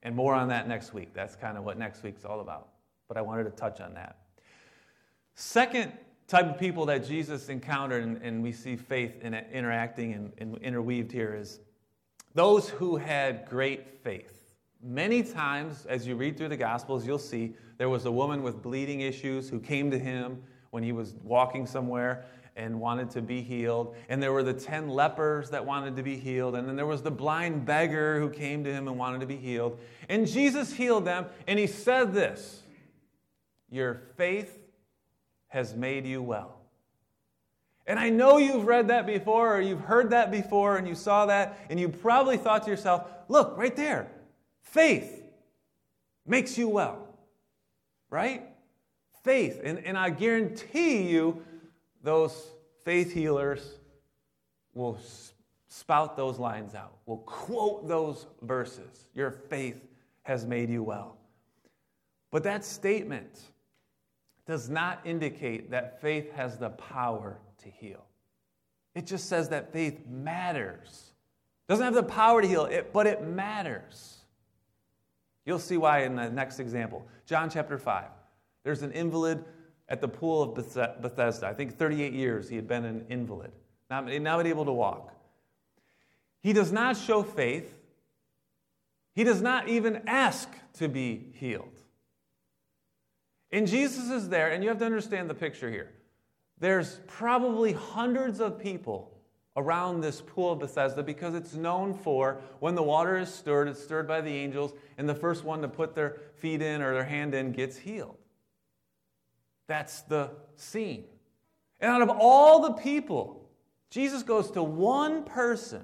And 0.02 0.14
more 0.14 0.34
on 0.34 0.48
that 0.48 0.68
next 0.68 0.92
week. 0.92 1.14
That's 1.14 1.34
kind 1.34 1.56
of 1.56 1.64
what 1.64 1.78
next 1.78 2.02
week's 2.02 2.26
all 2.26 2.40
about. 2.40 2.68
But 3.08 3.16
I 3.16 3.22
wanted 3.22 3.44
to 3.44 3.50
touch 3.52 3.80
on 3.80 3.94
that. 3.94 4.18
Second 5.34 5.94
type 6.28 6.44
of 6.44 6.58
people 6.58 6.84
that 6.84 7.06
Jesus 7.06 7.48
encountered, 7.48 8.04
and, 8.04 8.20
and 8.22 8.42
we 8.42 8.52
see 8.52 8.76
faith 8.76 9.22
in 9.22 9.32
interacting 9.32 10.12
and, 10.12 10.30
and 10.36 10.58
interweaved 10.58 11.10
here, 11.10 11.34
is 11.34 11.60
those 12.34 12.68
who 12.68 12.98
had 12.98 13.46
great 13.48 14.02
faith. 14.02 14.42
Many 14.82 15.22
times, 15.22 15.86
as 15.86 16.06
you 16.06 16.16
read 16.16 16.36
through 16.36 16.50
the 16.50 16.56
Gospels, 16.58 17.06
you'll 17.06 17.18
see 17.18 17.54
there 17.78 17.88
was 17.88 18.04
a 18.04 18.12
woman 18.12 18.42
with 18.42 18.60
bleeding 18.60 19.00
issues 19.00 19.48
who 19.48 19.58
came 19.58 19.90
to 19.90 19.98
him 19.98 20.42
when 20.68 20.82
he 20.82 20.92
was 20.92 21.14
walking 21.22 21.64
somewhere 21.64 22.26
and 22.56 22.80
wanted 22.80 23.10
to 23.10 23.22
be 23.22 23.42
healed. 23.42 23.94
And 24.08 24.22
there 24.22 24.32
were 24.32 24.42
the 24.42 24.54
10 24.54 24.88
lepers 24.88 25.50
that 25.50 25.64
wanted 25.64 25.96
to 25.96 26.02
be 26.02 26.16
healed. 26.16 26.56
And 26.56 26.66
then 26.66 26.74
there 26.74 26.86
was 26.86 27.02
the 27.02 27.10
blind 27.10 27.66
beggar 27.66 28.18
who 28.18 28.30
came 28.30 28.64
to 28.64 28.72
him 28.72 28.88
and 28.88 28.98
wanted 28.98 29.20
to 29.20 29.26
be 29.26 29.36
healed. 29.36 29.78
And 30.08 30.26
Jesus 30.26 30.72
healed 30.72 31.04
them, 31.04 31.26
and 31.46 31.58
he 31.58 31.66
said 31.66 32.14
this 32.14 32.62
Your 33.70 34.02
faith 34.16 34.58
has 35.48 35.74
made 35.74 36.06
you 36.06 36.22
well. 36.22 36.56
And 37.86 37.98
I 37.98 38.10
know 38.10 38.38
you've 38.38 38.66
read 38.66 38.88
that 38.88 39.06
before 39.06 39.56
or 39.56 39.60
you've 39.60 39.80
heard 39.80 40.10
that 40.10 40.30
before 40.30 40.76
and 40.76 40.88
you 40.88 40.96
saw 40.96 41.26
that 41.26 41.58
and 41.70 41.78
you 41.78 41.88
probably 41.88 42.36
thought 42.36 42.64
to 42.64 42.70
yourself, 42.70 43.06
look, 43.28 43.56
right 43.56 43.74
there, 43.76 44.08
faith 44.60 45.22
makes 46.26 46.58
you 46.58 46.68
well. 46.68 47.06
Right? 48.10 48.42
Faith. 49.22 49.60
And, 49.62 49.78
and 49.84 49.96
I 49.96 50.10
guarantee 50.10 51.08
you, 51.08 51.44
those 52.06 52.50
faith 52.84 53.12
healers 53.12 53.68
will 54.74 54.96
spout 55.66 56.16
those 56.16 56.38
lines 56.38 56.72
out, 56.76 56.98
will 57.04 57.18
quote 57.18 57.88
those 57.88 58.26
verses. 58.42 59.08
Your 59.12 59.32
faith 59.32 59.84
has 60.22 60.46
made 60.46 60.70
you 60.70 60.84
well. 60.84 61.16
But 62.30 62.44
that 62.44 62.64
statement 62.64 63.40
does 64.46 64.70
not 64.70 65.00
indicate 65.04 65.72
that 65.72 66.00
faith 66.00 66.32
has 66.34 66.58
the 66.58 66.70
power 66.70 67.38
to 67.64 67.68
heal. 67.68 68.04
It 68.94 69.04
just 69.04 69.28
says 69.28 69.48
that 69.48 69.72
faith 69.72 70.06
matters. 70.06 71.12
Doesn't 71.68 71.84
have 71.84 71.94
the 71.94 72.04
power 72.04 72.40
to 72.40 72.46
heal, 72.46 72.66
it, 72.66 72.92
but 72.92 73.08
it 73.08 73.26
matters. 73.26 74.18
You'll 75.44 75.58
see 75.58 75.76
why 75.76 76.04
in 76.04 76.14
the 76.14 76.30
next 76.30 76.60
example. 76.60 77.04
John 77.26 77.50
chapter 77.50 77.78
5. 77.78 78.04
There's 78.62 78.82
an 78.82 78.92
invalid 78.92 79.44
at 79.88 80.00
the 80.00 80.08
pool 80.08 80.42
of 80.42 80.54
Bethesda. 81.00 81.46
I 81.46 81.54
think 81.54 81.76
38 81.76 82.12
years 82.12 82.48
he 82.48 82.56
had 82.56 82.66
been 82.66 82.84
an 82.84 83.06
invalid, 83.08 83.52
not, 83.88 84.06
not 84.06 84.46
able 84.46 84.64
to 84.64 84.72
walk. 84.72 85.12
He 86.42 86.52
does 86.52 86.72
not 86.72 86.96
show 86.96 87.22
faith. 87.22 87.78
He 89.14 89.24
does 89.24 89.40
not 89.40 89.68
even 89.68 90.02
ask 90.06 90.48
to 90.74 90.88
be 90.88 91.32
healed. 91.34 91.78
And 93.52 93.66
Jesus 93.66 94.10
is 94.10 94.28
there, 94.28 94.50
and 94.50 94.62
you 94.62 94.68
have 94.68 94.78
to 94.78 94.84
understand 94.84 95.30
the 95.30 95.34
picture 95.34 95.70
here. 95.70 95.92
There's 96.58 97.00
probably 97.06 97.72
hundreds 97.72 98.40
of 98.40 98.58
people 98.58 99.12
around 99.56 100.00
this 100.00 100.20
pool 100.20 100.52
of 100.52 100.58
Bethesda 100.58 101.02
because 101.02 101.34
it's 101.34 101.54
known 101.54 101.94
for 101.94 102.40
when 102.60 102.74
the 102.74 102.82
water 102.82 103.16
is 103.16 103.32
stirred, 103.32 103.68
it's 103.68 103.82
stirred 103.82 104.06
by 104.06 104.20
the 104.20 104.30
angels, 104.30 104.72
and 104.98 105.08
the 105.08 105.14
first 105.14 105.44
one 105.44 105.62
to 105.62 105.68
put 105.68 105.94
their 105.94 106.20
feet 106.34 106.60
in 106.60 106.82
or 106.82 106.92
their 106.92 107.04
hand 107.04 107.34
in 107.34 107.52
gets 107.52 107.76
healed. 107.76 108.18
That's 109.68 110.02
the 110.02 110.30
scene. 110.56 111.04
And 111.80 111.90
out 111.90 112.02
of 112.02 112.10
all 112.10 112.60
the 112.60 112.72
people, 112.72 113.48
Jesus 113.90 114.22
goes 114.22 114.50
to 114.52 114.62
one 114.62 115.24
person 115.24 115.82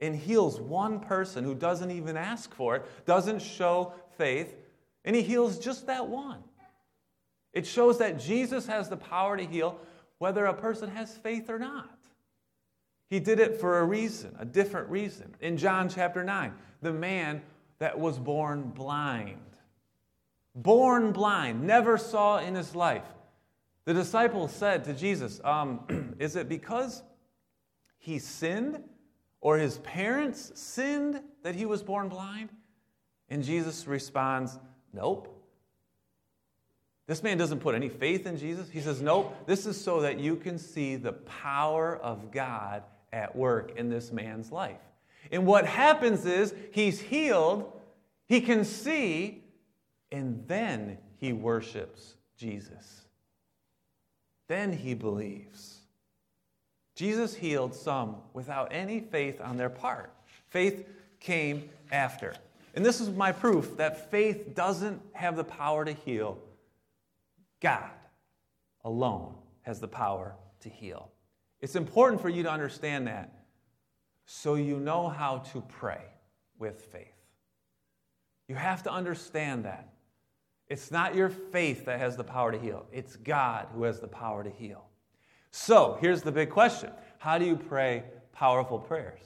and 0.00 0.14
heals 0.14 0.60
one 0.60 1.00
person 1.00 1.44
who 1.44 1.54
doesn't 1.54 1.90
even 1.90 2.16
ask 2.16 2.54
for 2.54 2.76
it, 2.76 3.06
doesn't 3.06 3.40
show 3.40 3.92
faith, 4.18 4.54
and 5.04 5.14
he 5.14 5.22
heals 5.22 5.58
just 5.58 5.86
that 5.86 6.06
one. 6.08 6.42
It 7.52 7.66
shows 7.66 7.98
that 7.98 8.18
Jesus 8.18 8.66
has 8.66 8.88
the 8.88 8.96
power 8.96 9.36
to 9.36 9.44
heal 9.44 9.78
whether 10.18 10.46
a 10.46 10.54
person 10.54 10.90
has 10.90 11.16
faith 11.16 11.48
or 11.48 11.58
not. 11.58 11.98
He 13.10 13.20
did 13.20 13.38
it 13.38 13.60
for 13.60 13.78
a 13.78 13.84
reason, 13.84 14.34
a 14.38 14.44
different 14.44 14.88
reason. 14.88 15.34
In 15.40 15.56
John 15.56 15.88
chapter 15.88 16.24
9, 16.24 16.52
the 16.82 16.92
man 16.92 17.42
that 17.78 17.98
was 17.98 18.18
born 18.18 18.70
blind, 18.70 19.53
born 20.54 21.12
blind, 21.12 21.62
never 21.66 21.98
saw 21.98 22.38
in 22.38 22.54
his 22.54 22.74
life. 22.74 23.04
The 23.84 23.94
disciples 23.94 24.52
said 24.52 24.84
to 24.84 24.94
Jesus, 24.94 25.40
um, 25.44 26.14
Is 26.18 26.36
it 26.36 26.48
because 26.48 27.02
he 27.98 28.18
sinned 28.18 28.82
or 29.40 29.58
his 29.58 29.78
parents 29.78 30.52
sinned 30.54 31.20
that 31.42 31.54
he 31.54 31.66
was 31.66 31.82
born 31.82 32.08
blind? 32.08 32.50
And 33.28 33.42
Jesus 33.42 33.86
responds, 33.86 34.58
Nope. 34.92 35.30
This 37.06 37.22
man 37.22 37.36
doesn't 37.36 37.60
put 37.60 37.74
any 37.74 37.90
faith 37.90 38.26
in 38.26 38.38
Jesus. 38.38 38.70
He 38.70 38.80
says, 38.80 39.02
Nope, 39.02 39.46
this 39.46 39.66
is 39.66 39.78
so 39.78 40.00
that 40.00 40.18
you 40.18 40.36
can 40.36 40.58
see 40.58 40.96
the 40.96 41.12
power 41.12 41.96
of 41.96 42.30
God 42.30 42.82
at 43.12 43.36
work 43.36 43.72
in 43.76 43.90
this 43.90 44.10
man's 44.10 44.50
life. 44.50 44.80
And 45.30 45.46
what 45.46 45.66
happens 45.66 46.24
is 46.26 46.54
he's 46.72 47.00
healed, 47.00 47.72
he 48.26 48.40
can 48.40 48.64
see, 48.64 49.43
and 50.14 50.46
then 50.46 50.96
he 51.16 51.32
worships 51.32 52.14
Jesus. 52.36 53.02
Then 54.46 54.72
he 54.72 54.94
believes. 54.94 55.80
Jesus 56.94 57.34
healed 57.34 57.74
some 57.74 58.16
without 58.32 58.68
any 58.70 59.00
faith 59.00 59.40
on 59.40 59.56
their 59.56 59.68
part. 59.68 60.12
Faith 60.48 60.86
came 61.18 61.68
after. 61.90 62.34
And 62.74 62.86
this 62.86 63.00
is 63.00 63.10
my 63.10 63.32
proof 63.32 63.76
that 63.76 64.08
faith 64.12 64.54
doesn't 64.54 65.02
have 65.14 65.34
the 65.34 65.44
power 65.44 65.84
to 65.84 65.92
heal 65.92 66.38
God 67.60 67.90
alone 68.84 69.34
has 69.62 69.80
the 69.80 69.88
power 69.88 70.36
to 70.60 70.68
heal. 70.68 71.10
It's 71.60 71.74
important 71.74 72.22
for 72.22 72.28
you 72.28 72.42
to 72.44 72.50
understand 72.50 73.08
that 73.08 73.32
so 74.26 74.54
you 74.54 74.78
know 74.78 75.08
how 75.08 75.38
to 75.52 75.62
pray 75.62 76.02
with 76.58 76.82
faith. 76.82 77.08
You 78.48 78.54
have 78.54 78.82
to 78.82 78.92
understand 78.92 79.64
that. 79.64 79.93
It's 80.68 80.90
not 80.90 81.14
your 81.14 81.28
faith 81.28 81.84
that 81.84 81.98
has 81.98 82.16
the 82.16 82.24
power 82.24 82.52
to 82.52 82.58
heal, 82.58 82.86
it's 82.92 83.16
God 83.16 83.68
who 83.74 83.84
has 83.84 84.00
the 84.00 84.08
power 84.08 84.42
to 84.42 84.50
heal. 84.50 84.84
So 85.50 85.98
here's 86.00 86.22
the 86.22 86.32
big 86.32 86.50
question 86.50 86.90
How 87.18 87.38
do 87.38 87.44
you 87.44 87.56
pray 87.56 88.04
powerful 88.32 88.78
prayers? 88.78 89.20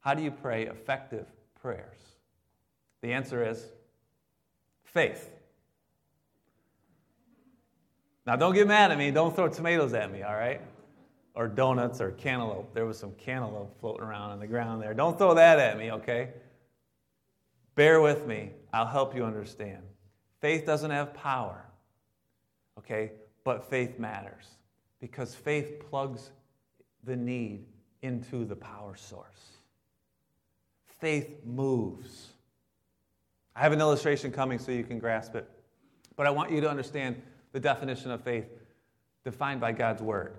How 0.00 0.14
do 0.14 0.22
you 0.22 0.30
pray 0.30 0.66
effective 0.66 1.26
prayers? 1.60 1.98
The 3.02 3.12
answer 3.12 3.48
is 3.48 3.64
faith. 4.84 5.30
Now, 8.26 8.36
don't 8.36 8.54
get 8.54 8.66
mad 8.66 8.92
at 8.92 8.98
me. 8.98 9.10
Don't 9.10 9.34
throw 9.34 9.48
tomatoes 9.48 9.94
at 9.94 10.12
me, 10.12 10.22
all 10.22 10.34
right? 10.34 10.60
Or 11.34 11.48
donuts 11.48 12.00
or 12.00 12.10
cantaloupe. 12.10 12.74
There 12.74 12.84
was 12.84 12.98
some 12.98 13.12
cantaloupe 13.12 13.80
floating 13.80 14.02
around 14.02 14.32
on 14.32 14.38
the 14.38 14.46
ground 14.46 14.82
there. 14.82 14.92
Don't 14.92 15.16
throw 15.16 15.34
that 15.34 15.58
at 15.58 15.78
me, 15.78 15.92
okay? 15.92 16.34
Bear 17.74 18.02
with 18.02 18.26
me. 18.26 18.50
I'll 18.72 18.86
help 18.86 19.14
you 19.14 19.24
understand. 19.24 19.82
Faith 20.40 20.64
doesn't 20.64 20.90
have 20.90 21.14
power, 21.14 21.64
okay? 22.78 23.12
But 23.44 23.68
faith 23.68 23.98
matters 23.98 24.46
because 25.00 25.34
faith 25.34 25.82
plugs 25.90 26.30
the 27.04 27.16
need 27.16 27.64
into 28.02 28.44
the 28.44 28.56
power 28.56 28.96
source. 28.96 29.52
Faith 31.00 31.38
moves. 31.44 32.28
I 33.54 33.60
have 33.60 33.72
an 33.72 33.80
illustration 33.80 34.30
coming 34.30 34.58
so 34.58 34.72
you 34.72 34.84
can 34.84 34.98
grasp 34.98 35.34
it. 35.34 35.48
But 36.16 36.26
I 36.26 36.30
want 36.30 36.50
you 36.50 36.60
to 36.60 36.68
understand 36.68 37.20
the 37.52 37.60
definition 37.60 38.10
of 38.10 38.22
faith 38.22 38.46
defined 39.24 39.60
by 39.60 39.72
God's 39.72 40.02
word. 40.02 40.36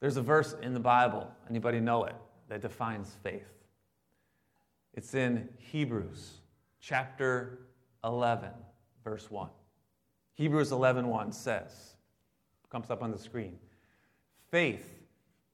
There's 0.00 0.16
a 0.16 0.22
verse 0.22 0.54
in 0.62 0.74
the 0.74 0.80
Bible, 0.80 1.28
anybody 1.50 1.80
know 1.80 2.04
it, 2.04 2.14
that 2.48 2.62
defines 2.62 3.16
faith. 3.22 3.48
It's 4.94 5.14
in 5.14 5.48
Hebrews 5.58 6.34
chapter 6.80 7.60
11, 8.04 8.50
verse 9.08 9.30
1. 9.30 9.48
Hebrews 10.34 10.70
11, 10.70 11.08
1 11.08 11.32
says, 11.32 11.94
comes 12.70 12.90
up 12.90 13.02
on 13.02 13.10
the 13.10 13.18
screen, 13.18 13.58
faith 14.50 15.02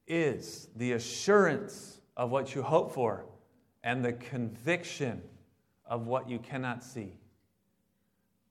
is 0.09 0.69
the 0.77 0.93
assurance 0.93 2.01
of 2.17 2.31
what 2.31 2.55
you 2.55 2.63
hope 2.63 2.93
for 2.93 3.25
and 3.85 4.05
the 4.05 4.13
conviction 4.13 5.23
of 5.87 6.07
what 6.07 6.29
you 6.29 6.39
cannot 6.39 6.83
see. 6.83 7.13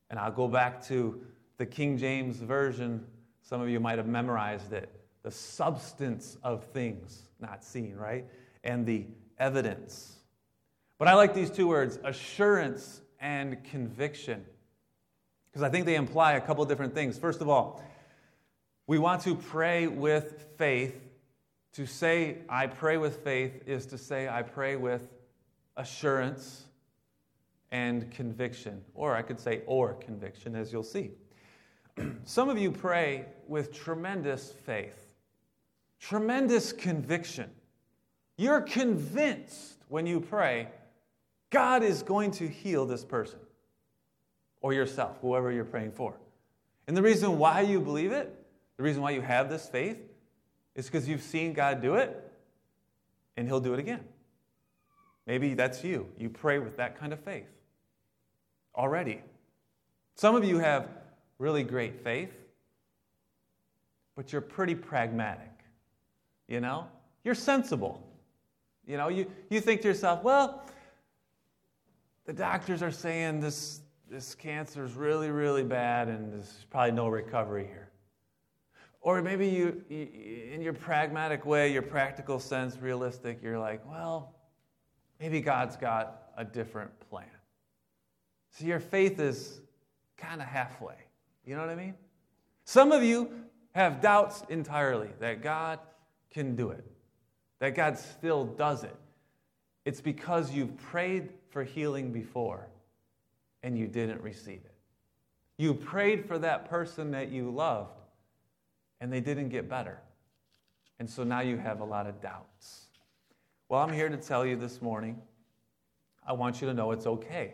And 0.09 0.17
I'll 0.17 0.31
go 0.31 0.47
back 0.47 0.85
to 0.87 1.21
the 1.57 1.65
King 1.65 1.97
James 1.97 2.37
Version, 2.37 3.05
some 3.41 3.59
of 3.61 3.67
you 3.67 3.79
might 3.79 3.97
have 3.97 4.07
memorized 4.07 4.71
it. 4.71 4.89
The 5.23 5.31
substance 5.31 6.37
of 6.43 6.63
things 6.65 7.23
not 7.39 7.63
seen, 7.63 7.95
right? 7.95 8.25
And 8.63 8.85
the 8.85 9.05
evidence. 9.37 10.15
But 10.97 11.09
I 11.09 11.13
like 11.15 11.33
these 11.33 11.51
two 11.51 11.67
words 11.67 11.99
assurance 12.03 13.01
and 13.19 13.61
conviction 13.65 14.45
because 15.53 15.61
I 15.61 15.69
think 15.69 15.85
they 15.85 15.95
imply 15.95 16.33
a 16.33 16.41
couple 16.41 16.65
different 16.65 16.95
things. 16.95 17.15
First 17.19 17.39
of 17.39 17.47
all, 17.47 17.83
we 18.87 18.97
want 18.97 19.21
to 19.21 19.35
pray 19.35 19.85
with 19.87 20.47
faith. 20.57 20.99
To 21.73 21.85
say, 21.87 22.37
I 22.49 22.67
pray 22.67 22.97
with 22.97 23.23
faith, 23.23 23.63
is 23.67 23.87
to 23.87 23.97
say, 23.97 24.27
I 24.27 24.41
pray 24.43 24.75
with 24.75 25.07
assurance 25.75 26.65
and 27.71 28.11
conviction. 28.11 28.83
Or 28.93 29.15
I 29.15 29.23
could 29.23 29.39
say, 29.39 29.61
or 29.65 29.93
conviction, 29.93 30.55
as 30.55 30.71
you'll 30.71 30.83
see. 30.83 31.11
Some 32.25 32.49
of 32.49 32.59
you 32.59 32.71
pray 32.71 33.25
with 33.47 33.73
tremendous 33.73 34.51
faith, 34.51 35.15
tremendous 35.99 36.71
conviction. 36.73 37.49
You're 38.37 38.61
convinced 38.61 39.77
when 39.87 40.05
you 40.05 40.19
pray, 40.19 40.67
God 41.49 41.83
is 41.83 42.03
going 42.03 42.31
to 42.31 42.47
heal 42.47 42.85
this 42.85 43.03
person 43.03 43.39
or 44.63 44.73
yourself, 44.73 45.17
whoever 45.21 45.51
you're 45.51 45.63
praying 45.63 45.91
for. 45.91 46.15
And 46.87 46.97
the 46.97 47.03
reason 47.03 47.37
why 47.37 47.61
you 47.61 47.79
believe 47.79 48.11
it, 48.11 48.35
the 48.77 48.83
reason 48.83 49.03
why 49.03 49.11
you 49.11 49.21
have 49.21 49.49
this 49.49 49.69
faith, 49.69 49.97
is 50.73 50.87
because 50.87 51.07
you've 51.07 51.21
seen 51.21 51.53
God 51.53 51.81
do 51.83 51.93
it 51.95 52.31
and 53.37 53.47
He'll 53.47 53.59
do 53.59 53.73
it 53.73 53.79
again. 53.79 53.99
Maybe 55.27 55.53
that's 55.53 55.83
you. 55.83 56.07
You 56.17 56.29
pray 56.29 56.57
with 56.57 56.77
that 56.77 56.99
kind 56.99 57.13
of 57.13 57.19
faith 57.19 57.47
already. 58.75 59.21
Some 60.15 60.35
of 60.35 60.43
you 60.43 60.57
have 60.59 60.89
really 61.37 61.63
great 61.63 62.03
faith, 62.03 62.33
but 64.15 64.31
you're 64.31 64.41
pretty 64.41 64.75
pragmatic. 64.75 65.51
You 66.47 66.59
know? 66.59 66.87
You're 67.23 67.35
sensible. 67.35 68.01
You 68.85 68.97
know, 68.97 69.07
you, 69.07 69.31
you 69.49 69.61
think 69.61 69.81
to 69.81 69.87
yourself, 69.87 70.23
well, 70.23 70.63
the 72.25 72.33
doctors 72.33 72.81
are 72.81 72.91
saying 72.91 73.39
this, 73.39 73.81
this 74.13 74.35
cancer 74.35 74.85
is 74.85 74.93
really, 74.93 75.31
really 75.31 75.63
bad 75.63 76.07
and 76.07 76.31
there's 76.31 76.67
probably 76.69 76.91
no 76.91 77.07
recovery 77.07 77.65
here. 77.65 77.89
Or 79.01 79.23
maybe 79.23 79.47
you, 79.47 79.83
you, 79.89 80.07
in 80.53 80.61
your 80.61 80.73
pragmatic 80.73 81.47
way, 81.47 81.73
your 81.73 81.81
practical 81.81 82.39
sense, 82.39 82.77
realistic, 82.77 83.39
you're 83.41 83.57
like, 83.57 83.81
well, 83.89 84.35
maybe 85.19 85.41
God's 85.41 85.75
got 85.77 86.29
a 86.37 86.45
different 86.45 86.91
plan. 87.09 87.25
So 88.51 88.65
your 88.65 88.79
faith 88.79 89.19
is 89.19 89.61
kind 90.15 90.43
of 90.43 90.47
halfway. 90.47 90.95
You 91.43 91.55
know 91.55 91.61
what 91.61 91.71
I 91.71 91.75
mean? 91.75 91.95
Some 92.65 92.91
of 92.91 93.01
you 93.01 93.31
have 93.71 93.99
doubts 93.99 94.43
entirely 94.47 95.09
that 95.21 95.41
God 95.41 95.79
can 96.29 96.55
do 96.55 96.69
it, 96.69 96.85
that 97.57 97.73
God 97.73 97.97
still 97.97 98.45
does 98.45 98.83
it. 98.83 98.95
It's 99.85 100.01
because 100.01 100.51
you've 100.51 100.77
prayed 100.77 101.29
for 101.49 101.63
healing 101.63 102.13
before 102.13 102.69
and 103.63 103.77
you 103.77 103.87
didn't 103.87 104.21
receive 104.21 104.61
it. 104.63 104.75
You 105.57 105.73
prayed 105.73 106.25
for 106.25 106.37
that 106.39 106.69
person 106.69 107.11
that 107.11 107.29
you 107.29 107.49
loved, 107.49 108.01
and 108.99 109.11
they 109.11 109.21
didn't 109.21 109.49
get 109.49 109.69
better. 109.69 109.99
And 110.99 111.09
so 111.09 111.23
now 111.23 111.39
you 111.39 111.57
have 111.57 111.79
a 111.79 111.85
lot 111.85 112.05
of 112.05 112.21
doubts. 112.21 112.87
Well, 113.69 113.81
I'm 113.81 113.93
here 113.93 114.09
to 114.09 114.17
tell 114.17 114.45
you 114.45 114.55
this 114.55 114.81
morning 114.81 115.21
I 116.25 116.33
want 116.33 116.61
you 116.61 116.67
to 116.67 116.73
know 116.73 116.91
it's 116.91 117.07
okay 117.07 117.53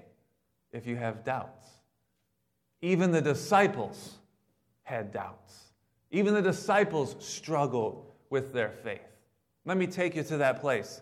if 0.71 0.85
you 0.85 0.95
have 0.95 1.23
doubts. 1.23 1.67
Even 2.81 3.11
the 3.11 3.21
disciples 3.21 4.17
had 4.83 5.11
doubts. 5.11 5.71
Even 6.11 6.33
the 6.33 6.41
disciples 6.41 7.15
struggled 7.19 8.05
with 8.29 8.53
their 8.53 8.69
faith. 8.69 9.01
Let 9.65 9.77
me 9.77 9.87
take 9.87 10.15
you 10.15 10.23
to 10.23 10.37
that 10.37 10.61
place. 10.61 11.01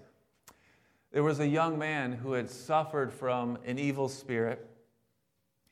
There 1.11 1.23
was 1.23 1.39
a 1.39 1.47
young 1.47 1.77
man 1.77 2.11
who 2.11 2.33
had 2.33 2.49
suffered 2.49 3.13
from 3.13 3.57
an 3.65 3.79
evil 3.79 4.09
spirit. 4.09 4.66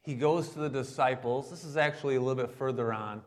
He 0.05 0.13
goes 0.13 0.49
to 0.49 0.59
the 0.59 0.69
disciples. 0.69 1.49
This 1.49 1.63
is 1.63 1.77
actually 1.77 2.15
a 2.15 2.21
little 2.21 2.41
bit 2.41 2.55
further 2.55 2.93
on 2.93 3.23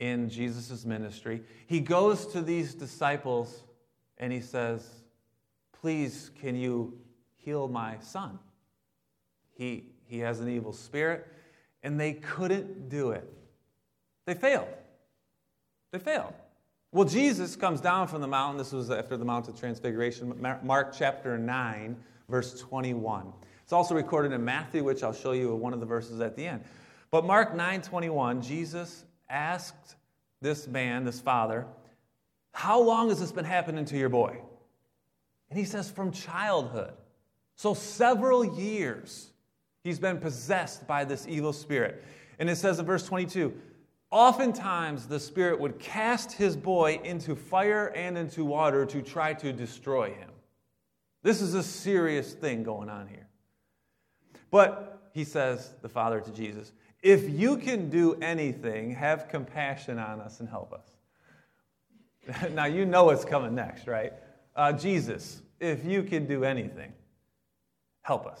in 0.00 0.28
Jesus' 0.28 0.84
ministry. 0.84 1.42
He 1.66 1.80
goes 1.80 2.26
to 2.28 2.42
these 2.42 2.74
disciples 2.74 3.62
and 4.18 4.32
he 4.32 4.40
says, 4.40 4.88
Please, 5.80 6.32
can 6.40 6.56
you 6.56 6.98
heal 7.36 7.68
my 7.68 7.98
son? 8.00 8.38
He, 9.56 9.84
he 10.06 10.18
has 10.18 10.40
an 10.40 10.48
evil 10.48 10.72
spirit. 10.72 11.26
And 11.84 11.98
they 11.98 12.14
couldn't 12.14 12.88
do 12.88 13.12
it. 13.12 13.32
They 14.26 14.34
failed. 14.34 14.68
They 15.92 16.00
failed. 16.00 16.34
Well, 16.90 17.06
Jesus 17.06 17.54
comes 17.54 17.80
down 17.80 18.08
from 18.08 18.20
the 18.20 18.26
mountain. 18.26 18.58
This 18.58 18.72
was 18.72 18.90
after 18.90 19.16
the 19.16 19.24
Mount 19.24 19.46
of 19.48 19.58
Transfiguration, 19.58 20.34
Mark 20.64 20.94
chapter 20.96 21.38
9, 21.38 21.96
verse 22.28 22.58
21. 22.60 23.32
It's 23.68 23.72
also 23.74 23.94
recorded 23.94 24.32
in 24.32 24.42
Matthew, 24.46 24.82
which 24.82 25.02
I'll 25.02 25.12
show 25.12 25.32
you 25.32 25.54
one 25.54 25.74
of 25.74 25.80
the 25.80 25.84
verses 25.84 26.22
at 26.22 26.34
the 26.34 26.46
end. 26.46 26.64
But 27.10 27.26
Mark 27.26 27.54
9 27.54 27.82
21, 27.82 28.40
Jesus 28.40 29.04
asked 29.28 29.96
this 30.40 30.66
man, 30.66 31.04
this 31.04 31.20
father, 31.20 31.66
How 32.52 32.80
long 32.80 33.10
has 33.10 33.20
this 33.20 33.30
been 33.30 33.44
happening 33.44 33.84
to 33.84 33.98
your 33.98 34.08
boy? 34.08 34.38
And 35.50 35.58
he 35.58 35.66
says, 35.66 35.90
From 35.90 36.12
childhood. 36.12 36.94
So 37.56 37.74
several 37.74 38.42
years 38.42 39.32
he's 39.84 39.98
been 39.98 40.16
possessed 40.16 40.86
by 40.86 41.04
this 41.04 41.26
evil 41.28 41.52
spirit. 41.52 42.02
And 42.38 42.48
it 42.48 42.56
says 42.56 42.78
in 42.78 42.86
verse 42.86 43.04
22 43.04 43.52
Oftentimes, 44.10 45.08
the 45.08 45.20
Spirit 45.20 45.60
would 45.60 45.78
cast 45.78 46.32
his 46.32 46.56
boy 46.56 47.02
into 47.04 47.36
fire 47.36 47.92
and 47.94 48.16
into 48.16 48.46
water 48.46 48.86
to 48.86 49.02
try 49.02 49.34
to 49.34 49.52
destroy 49.52 50.14
him. 50.14 50.30
This 51.22 51.42
is 51.42 51.52
a 51.52 51.62
serious 51.62 52.32
thing 52.32 52.62
going 52.62 52.88
on 52.88 53.08
here. 53.08 53.27
But 54.50 55.10
he 55.12 55.24
says, 55.24 55.70
the 55.82 55.88
Father 55.88 56.20
to 56.20 56.30
Jesus, 56.32 56.72
if 57.02 57.28
you 57.28 57.56
can 57.56 57.90
do 57.90 58.14
anything, 58.20 58.94
have 58.94 59.28
compassion 59.28 59.98
on 59.98 60.20
us 60.20 60.40
and 60.40 60.48
help 60.48 60.72
us. 60.72 62.50
now, 62.52 62.66
you 62.66 62.84
know 62.84 63.04
what's 63.04 63.24
coming 63.24 63.54
next, 63.54 63.86
right? 63.86 64.12
Uh, 64.56 64.72
Jesus, 64.72 65.42
if 65.60 65.84
you 65.84 66.02
can 66.02 66.26
do 66.26 66.44
anything, 66.44 66.92
help 68.02 68.26
us. 68.26 68.40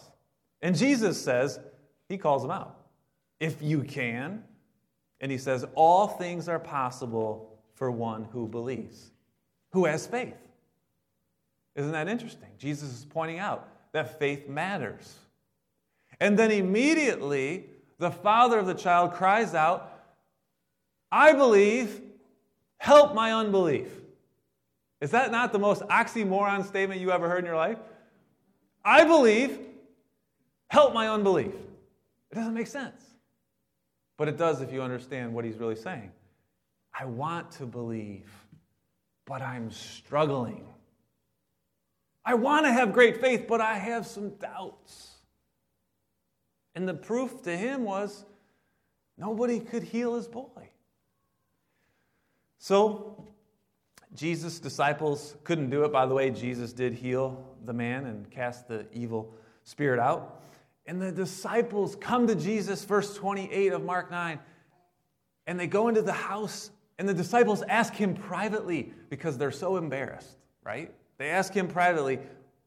And 0.62 0.76
Jesus 0.76 1.20
says, 1.22 1.60
He 2.08 2.18
calls 2.18 2.44
him 2.44 2.50
out. 2.50 2.76
If 3.38 3.62
you 3.62 3.82
can, 3.82 4.42
and 5.20 5.30
he 5.30 5.38
says, 5.38 5.64
All 5.74 6.08
things 6.08 6.48
are 6.48 6.58
possible 6.58 7.60
for 7.74 7.90
one 7.90 8.24
who 8.24 8.48
believes, 8.48 9.12
who 9.70 9.84
has 9.84 10.06
faith. 10.06 10.34
Isn't 11.76 11.92
that 11.92 12.08
interesting? 12.08 12.48
Jesus 12.58 12.90
is 12.90 13.04
pointing 13.04 13.38
out 13.38 13.68
that 13.92 14.18
faith 14.18 14.48
matters. 14.48 15.14
And 16.20 16.38
then 16.38 16.50
immediately, 16.50 17.66
the 17.98 18.10
father 18.10 18.58
of 18.58 18.66
the 18.66 18.74
child 18.74 19.12
cries 19.12 19.54
out, 19.54 19.92
I 21.10 21.32
believe, 21.32 22.00
help 22.78 23.14
my 23.14 23.32
unbelief. 23.32 23.88
Is 25.00 25.10
that 25.12 25.30
not 25.30 25.52
the 25.52 25.58
most 25.58 25.82
oxymoron 25.82 26.66
statement 26.66 27.00
you 27.00 27.12
ever 27.12 27.28
heard 27.28 27.40
in 27.40 27.44
your 27.44 27.56
life? 27.56 27.78
I 28.84 29.04
believe, 29.04 29.58
help 30.70 30.92
my 30.92 31.08
unbelief. 31.08 31.54
It 32.30 32.34
doesn't 32.34 32.54
make 32.54 32.66
sense. 32.66 33.00
But 34.16 34.28
it 34.28 34.36
does 34.36 34.60
if 34.60 34.72
you 34.72 34.82
understand 34.82 35.32
what 35.32 35.44
he's 35.44 35.56
really 35.56 35.76
saying. 35.76 36.10
I 36.98 37.04
want 37.04 37.52
to 37.52 37.66
believe, 37.66 38.28
but 39.24 39.40
I'm 39.40 39.70
struggling. 39.70 40.66
I 42.24 42.34
want 42.34 42.66
to 42.66 42.72
have 42.72 42.92
great 42.92 43.20
faith, 43.20 43.46
but 43.48 43.60
I 43.60 43.78
have 43.78 44.06
some 44.06 44.30
doubts. 44.30 45.07
And 46.74 46.88
the 46.88 46.94
proof 46.94 47.42
to 47.42 47.56
him 47.56 47.84
was 47.84 48.24
nobody 49.16 49.60
could 49.60 49.82
heal 49.82 50.14
his 50.14 50.28
boy. 50.28 50.70
So, 52.58 53.28
Jesus' 54.14 54.58
disciples 54.58 55.36
couldn't 55.44 55.70
do 55.70 55.84
it. 55.84 55.92
By 55.92 56.06
the 56.06 56.14
way, 56.14 56.30
Jesus 56.30 56.72
did 56.72 56.94
heal 56.94 57.44
the 57.64 57.72
man 57.72 58.06
and 58.06 58.30
cast 58.30 58.68
the 58.68 58.86
evil 58.92 59.34
spirit 59.64 60.00
out. 60.00 60.42
And 60.86 61.00
the 61.00 61.12
disciples 61.12 61.96
come 61.96 62.26
to 62.26 62.34
Jesus, 62.34 62.84
verse 62.84 63.14
28 63.14 63.74
of 63.74 63.84
Mark 63.84 64.10
9, 64.10 64.38
and 65.46 65.60
they 65.60 65.66
go 65.66 65.88
into 65.88 66.02
the 66.02 66.12
house, 66.12 66.70
and 66.98 67.08
the 67.08 67.14
disciples 67.14 67.62
ask 67.68 67.94
him 67.94 68.14
privately 68.14 68.92
because 69.10 69.36
they're 69.36 69.50
so 69.50 69.76
embarrassed, 69.76 70.38
right? 70.64 70.92
They 71.18 71.28
ask 71.28 71.52
him 71.52 71.68
privately, 71.68 72.18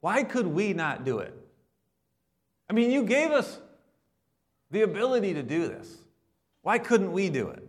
Why 0.02 0.24
could 0.24 0.46
we 0.46 0.74
not 0.74 1.04
do 1.04 1.20
it? 1.20 1.34
I 2.70 2.74
mean, 2.74 2.92
you 2.92 3.04
gave 3.04 3.32
us 3.32 3.60
the 4.72 4.82
ability 4.82 5.34
to 5.34 5.44
do 5.44 5.68
this. 5.68 5.98
Why 6.62 6.80
couldn't 6.80 7.12
we 7.12 7.30
do 7.30 7.50
it? 7.50 7.68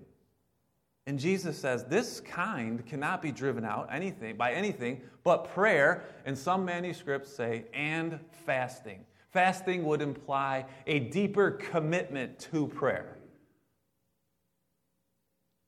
And 1.07 1.19
Jesus 1.19 1.59
says, 1.59 1.85
This 1.85 2.21
kind 2.21 2.85
cannot 2.87 3.23
be 3.23 3.33
driven 3.33 3.65
out 3.65 3.89
anything 3.91 4.37
by 4.37 4.53
anything 4.53 5.01
but 5.25 5.53
prayer, 5.53 6.05
and 6.25 6.37
some 6.37 6.65
manuscripts 6.65 7.35
say, 7.35 7.65
and 7.75 8.19
fasting. 8.45 9.05
Fasting 9.31 9.85
would 9.85 10.03
imply 10.03 10.67
a 10.87 11.01
deeper 11.01 11.53
commitment 11.53 12.39
to 12.39 12.69
prayer. 12.69 13.17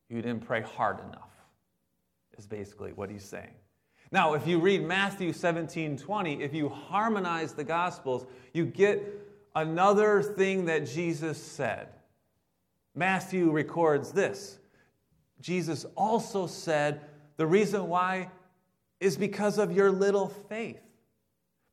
You 0.08 0.22
didn't 0.22 0.46
pray 0.46 0.60
hard 0.60 1.00
enough, 1.00 1.30
is 2.36 2.46
basically 2.46 2.92
what 2.92 3.10
he's 3.10 3.24
saying. 3.24 3.54
Now, 4.12 4.34
if 4.34 4.46
you 4.46 4.60
read 4.60 4.84
Matthew 4.84 5.32
17 5.32 5.96
20, 5.96 6.42
if 6.42 6.54
you 6.54 6.68
harmonize 6.68 7.54
the 7.54 7.64
Gospels, 7.64 8.26
you 8.52 8.66
get 8.66 9.23
another 9.54 10.22
thing 10.22 10.66
that 10.66 10.86
Jesus 10.86 11.42
said. 11.42 11.88
Matthew 12.94 13.50
records 13.50 14.12
this 14.12 14.58
Jesus 15.40 15.84
also 15.96 16.46
said, 16.46 17.00
The 17.36 17.46
reason 17.46 17.88
why 17.88 18.30
is 19.00 19.16
because 19.16 19.58
of 19.58 19.72
your 19.72 19.90
little 19.90 20.28
faith. 20.28 20.80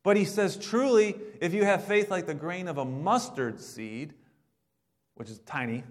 But 0.02 0.16
he 0.16 0.24
says, 0.24 0.56
truly, 0.56 1.16
if 1.40 1.54
you 1.54 1.64
have 1.64 1.84
faith 1.84 2.10
like 2.10 2.26
the 2.26 2.34
grain 2.34 2.66
of 2.68 2.76
a 2.76 2.84
mustard 2.84 3.60
seed, 3.60 4.14
which 5.14 5.30
is 5.30 5.38
tiny, 5.40 5.84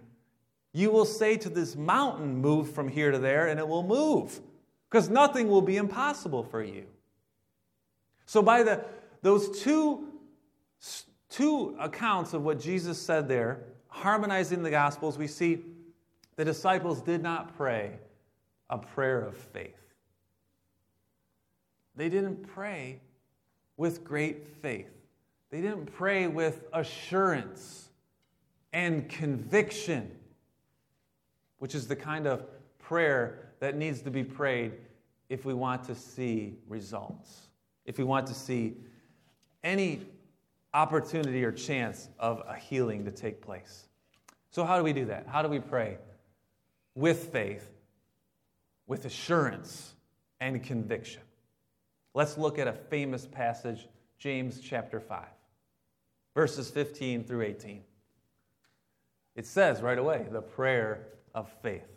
you 0.74 0.92
will 0.92 1.06
say 1.06 1.38
to 1.38 1.50
this 1.50 1.76
mountain, 1.76 2.38
Move 2.38 2.72
from 2.72 2.88
here 2.88 3.12
to 3.12 3.20
there, 3.20 3.48
and 3.48 3.60
it 3.60 3.68
will 3.68 3.84
move, 3.84 4.40
because 4.90 5.10
nothing 5.10 5.48
will 5.48 5.62
be 5.62 5.78
impossible 5.78 6.44
for 6.44 6.62
you. 6.62 6.86
So, 8.26 8.42
by 8.42 8.64
the, 8.64 8.86
those 9.22 9.62
two, 9.62 10.08
two 11.32 11.76
accounts 11.80 12.34
of 12.34 12.44
what 12.44 12.60
Jesus 12.60 13.02
said 13.02 13.28
there, 13.28 13.64
harmonizing 13.88 14.62
the 14.62 14.70
Gospels, 14.70 15.18
we 15.18 15.28
see 15.28 15.64
the 16.36 16.46
disciples 16.46 17.02
did 17.02 17.24
not 17.24 17.58
pray 17.58 17.94
a 18.70 18.78
prayer 18.78 19.22
of 19.22 19.36
faith. 19.36 19.76
They 21.96 22.10
didn't 22.10 22.48
pray 22.48 23.00
with 23.78 24.04
great 24.04 24.48
faith. 24.62 24.92
They 25.50 25.62
didn't 25.62 25.88
pray 25.88 26.28
with 26.28 26.64
assurance 26.74 27.90
and 28.74 29.10
conviction, 29.10 30.12
which 31.60 31.76
is 31.76 31.88
the 31.88 31.96
kind 31.96 32.28
of 32.28 32.46
prayer 32.80 33.50
that 33.60 33.76
needs 33.76 34.02
to 34.02 34.12
be 34.12 34.24
prayed 34.24 34.74
if 35.30 35.46
we 35.46 35.54
want 35.54 35.84
to 35.86 35.96
see 35.96 36.56
results, 36.68 37.48
if 37.86 37.98
we 37.98 38.04
want 38.04 38.28
to 38.28 38.34
see 38.34 38.76
any 39.64 40.02
opportunity 40.74 41.44
or 41.44 41.52
chance 41.52 42.10
of 42.20 42.42
a 42.48 42.56
healing 42.56 43.06
to 43.06 43.12
take 43.12 43.42
place. 43.42 43.88
So, 44.52 44.64
how 44.64 44.78
do 44.78 44.84
we 44.84 44.94
do 44.94 45.06
that? 45.06 45.28
How 45.28 45.42
do 45.42 45.48
we 45.48 45.60
pray? 45.60 45.98
With 46.96 47.32
faith, 47.32 47.70
with 48.88 49.06
assurance 49.06 49.94
and 50.40 50.62
conviction. 50.64 51.22
Let's 52.14 52.38
look 52.38 52.60
at 52.60 52.68
a 52.68 52.74
famous 52.74 53.26
passage, 53.26 53.88
James 54.18 54.60
chapter 54.60 55.00
5, 55.00 55.26
verses 56.36 56.70
15 56.70 57.24
through 57.24 57.44
18. 57.44 57.84
It 59.36 59.46
says 59.46 59.82
right 59.82 59.98
away, 59.98 60.26
the 60.30 60.42
prayer 60.42 61.08
of 61.34 61.50
faith. 61.62 61.88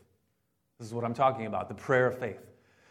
This 0.79 0.87
is 0.87 0.95
what 0.95 1.05
I'm 1.05 1.15
talking 1.15 1.47
about, 1.47 1.69
the 1.69 1.75
prayer 1.75 2.07
of 2.07 2.19
faith. 2.19 2.39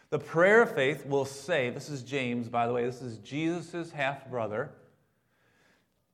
The 0.09 0.19
prayer 0.19 0.61
of 0.61 0.75
faith 0.75 1.05
will 1.05 1.25
say, 1.25 1.69
this 1.69 1.89
is 1.89 2.03
James, 2.03 2.49
by 2.49 2.67
the 2.67 2.73
way, 2.73 2.85
this 2.85 3.01
is 3.01 3.17
Jesus' 3.19 3.91
half 3.91 4.29
brother 4.29 4.71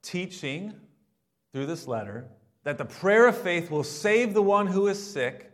teaching 0.01 0.73
through 1.51 1.65
this 1.65 1.87
letter. 1.87 2.27
that 2.63 2.77
the 2.77 2.85
prayer 2.85 3.27
of 3.27 3.37
faith 3.37 3.71
will 3.71 3.83
save 3.83 4.33
the 4.33 4.41
one 4.41 4.67
who 4.67 4.87
is 4.87 5.01
sick, 5.01 5.51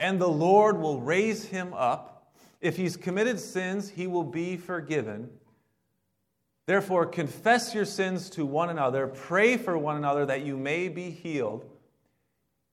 and 0.00 0.20
the 0.20 0.28
Lord 0.28 0.78
will 0.78 1.00
raise 1.00 1.44
him 1.44 1.72
up. 1.74 2.34
If 2.60 2.76
he's 2.76 2.96
committed 2.96 3.38
sins, 3.38 3.88
he 3.90 4.06
will 4.06 4.24
be 4.24 4.56
forgiven. 4.56 5.30
Therefore, 6.66 7.06
confess 7.06 7.74
your 7.74 7.84
sins 7.84 8.28
to 8.30 8.44
one 8.44 8.70
another, 8.70 9.06
pray 9.06 9.56
for 9.56 9.78
one 9.78 9.96
another 9.96 10.26
that 10.26 10.44
you 10.44 10.56
may 10.56 10.88
be 10.88 11.10
healed. 11.10 11.70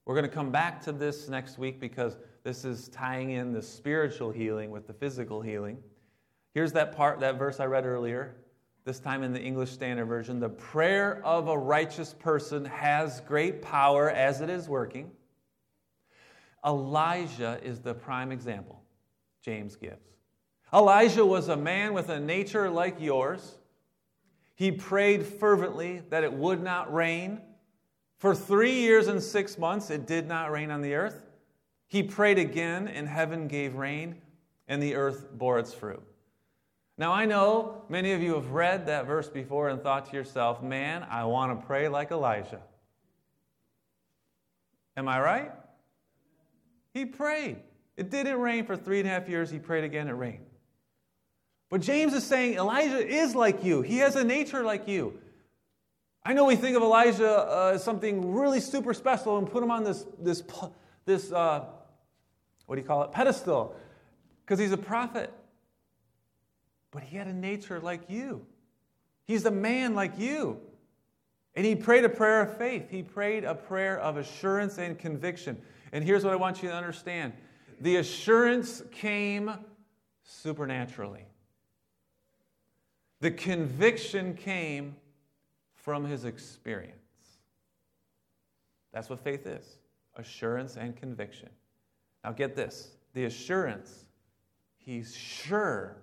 We're 0.06 0.16
going 0.16 0.28
to 0.28 0.36
come 0.36 0.52
back 0.52 0.82
to 0.84 0.92
this 0.92 1.30
next 1.30 1.58
week 1.58 1.80
because 1.80 2.18
this 2.44 2.66
is 2.66 2.90
tying 2.90 3.32
in 3.32 3.54
the 3.54 3.62
spiritual 3.62 4.32
healing 4.32 4.72
with 4.72 4.88
the 4.88 4.94
physical 4.94 5.42
healing. 5.42 5.78
Here's 6.54 6.72
that 6.74 6.96
part, 6.96 7.20
that 7.20 7.38
verse 7.38 7.60
I 7.60 7.66
read 7.66 7.86
earlier, 7.86 8.36
this 8.86 9.00
time 9.00 9.24
in 9.24 9.32
the 9.32 9.42
English 9.42 9.72
Standard 9.72 10.06
Version. 10.06 10.40
The 10.40 10.50
prayer 10.50 11.22
of 11.24 11.48
a 11.48 11.58
righteous 11.58 12.14
person 12.14 12.66
has 12.66 13.22
great 13.22 13.62
power 13.62 14.10
as 14.10 14.42
it 14.42 14.50
is 14.50 14.68
working. 14.68 15.12
Elijah 16.66 17.60
is 17.64 17.80
the 17.80 17.94
prime 17.94 18.32
example 18.32 18.82
James 19.42 19.76
gives. 19.76 20.08
Elijah 20.74 21.26
was 21.26 21.50
a 21.50 21.58
man 21.58 21.94
with 21.94 22.10
a 22.10 22.20
nature 22.20 22.70
like 22.70 23.00
yours. 23.00 23.58
He 24.56 24.72
prayed 24.72 25.26
fervently 25.26 26.02
that 26.10 26.24
it 26.24 26.34
would 26.34 26.62
not 26.62 26.94
rain. 26.94 27.42
For 28.18 28.34
three 28.34 28.80
years 28.80 29.08
and 29.08 29.22
six 29.22 29.58
months, 29.58 29.90
it 29.90 30.08
did 30.08 30.28
not 30.28 30.52
rain 30.52 30.72
on 30.72 30.82
the 30.82 30.96
earth. 30.96 31.26
He 31.88 32.02
prayed 32.02 32.40
again, 32.40 32.88
and 32.88 33.08
heaven 33.08 33.48
gave 33.48 33.76
rain, 33.76 34.22
and 34.68 34.82
the 34.82 34.96
earth 34.96 35.28
bore 35.32 35.60
its 35.60 35.74
fruit. 35.74 36.02
Now, 36.98 37.12
I 37.12 37.26
know 37.26 37.84
many 37.90 38.12
of 38.12 38.22
you 38.22 38.36
have 38.36 38.52
read 38.52 38.86
that 38.86 39.08
verse 39.08 39.28
before 39.28 39.70
and 39.70 39.82
thought 39.82 40.10
to 40.12 40.16
yourself, 40.16 40.62
man, 40.62 41.06
I 41.10 41.26
want 41.26 41.60
to 41.60 41.66
pray 41.66 41.88
like 41.88 42.12
Elijah. 42.12 42.62
Am 44.96 45.08
I 45.08 45.20
right? 45.20 45.52
He 46.94 47.06
prayed. 47.06 47.58
It 47.98 48.12
didn't 48.12 48.40
rain 48.40 48.66
for 48.66 48.76
three 48.76 49.00
and 49.00 49.08
a 49.08 49.12
half 49.12 49.28
years. 49.28 49.50
He 49.50 49.58
prayed 49.58 49.84
again, 49.84 50.08
it 50.08 50.12
rained. 50.12 50.46
But 51.70 51.82
James 51.82 52.14
is 52.14 52.24
saying 52.24 52.54
Elijah 52.56 53.06
is 53.06 53.34
like 53.34 53.64
you, 53.64 53.82
he 53.82 53.98
has 53.98 54.16
a 54.16 54.24
nature 54.24 54.64
like 54.64 54.88
you. 54.88 55.20
I 56.24 56.34
know 56.34 56.46
we 56.46 56.56
think 56.56 56.78
of 56.78 56.84
Elijah 56.84 57.28
uh, 57.28 57.72
as 57.74 57.84
something 57.84 58.34
really 58.34 58.60
super 58.60 58.94
special 58.94 59.40
and 59.40 59.50
put 59.50 59.62
him 59.64 59.72
on 59.72 59.84
this, 59.84 60.06
this, 60.20 60.44
this 61.06 61.32
uh, 61.32 61.66
what 62.68 62.76
do 62.76 62.82
you 62.82 62.88
call 62.88 63.04
it, 63.04 63.12
pedestal, 63.12 63.76
because 64.46 64.60
he's 64.60 64.72
a 64.72 64.78
prophet. 64.78 65.34
But 66.94 67.04
he 67.04 67.18
had 67.18 67.28
a 67.28 67.34
nature 67.34 67.80
like 67.80 68.10
you. 68.10 68.46
He's 69.26 69.46
a 69.46 69.52
man 69.52 69.96
like 69.96 70.18
you. 70.20 70.60
And 71.56 71.66
he 71.66 71.76
prayed 71.76 72.06
a 72.06 72.10
prayer 72.10 72.42
of 72.42 72.58
faith. 72.58 72.90
He 72.90 73.02
prayed 73.02 73.44
a 73.44 73.56
prayer 73.56 74.00
of 74.00 74.18
assurance 74.18 74.78
and 74.78 74.98
conviction. 74.98 75.60
And 75.92 76.04
here's 76.04 76.24
what 76.24 76.34
I 76.34 76.36
want 76.36 76.62
you 76.64 76.70
to 76.70 76.76
understand 76.76 77.34
the 77.82 77.98
assurance 77.98 78.84
came 78.92 79.52
supernaturally. 80.24 81.26
The 83.20 83.32
conviction 83.32 84.36
came 84.36 84.96
from 85.74 86.06
his 86.06 86.26
experience. 86.26 86.98
That's 88.94 89.10
what 89.10 89.20
faith 89.24 89.48
is 89.48 89.78
assurance 90.16 90.78
and 90.78 90.96
conviction. 90.96 91.50
Now, 92.24 92.32
get 92.32 92.56
this 92.56 92.92
the 93.14 93.26
assurance, 93.26 94.06
he's 94.78 95.16
sure 95.16 96.03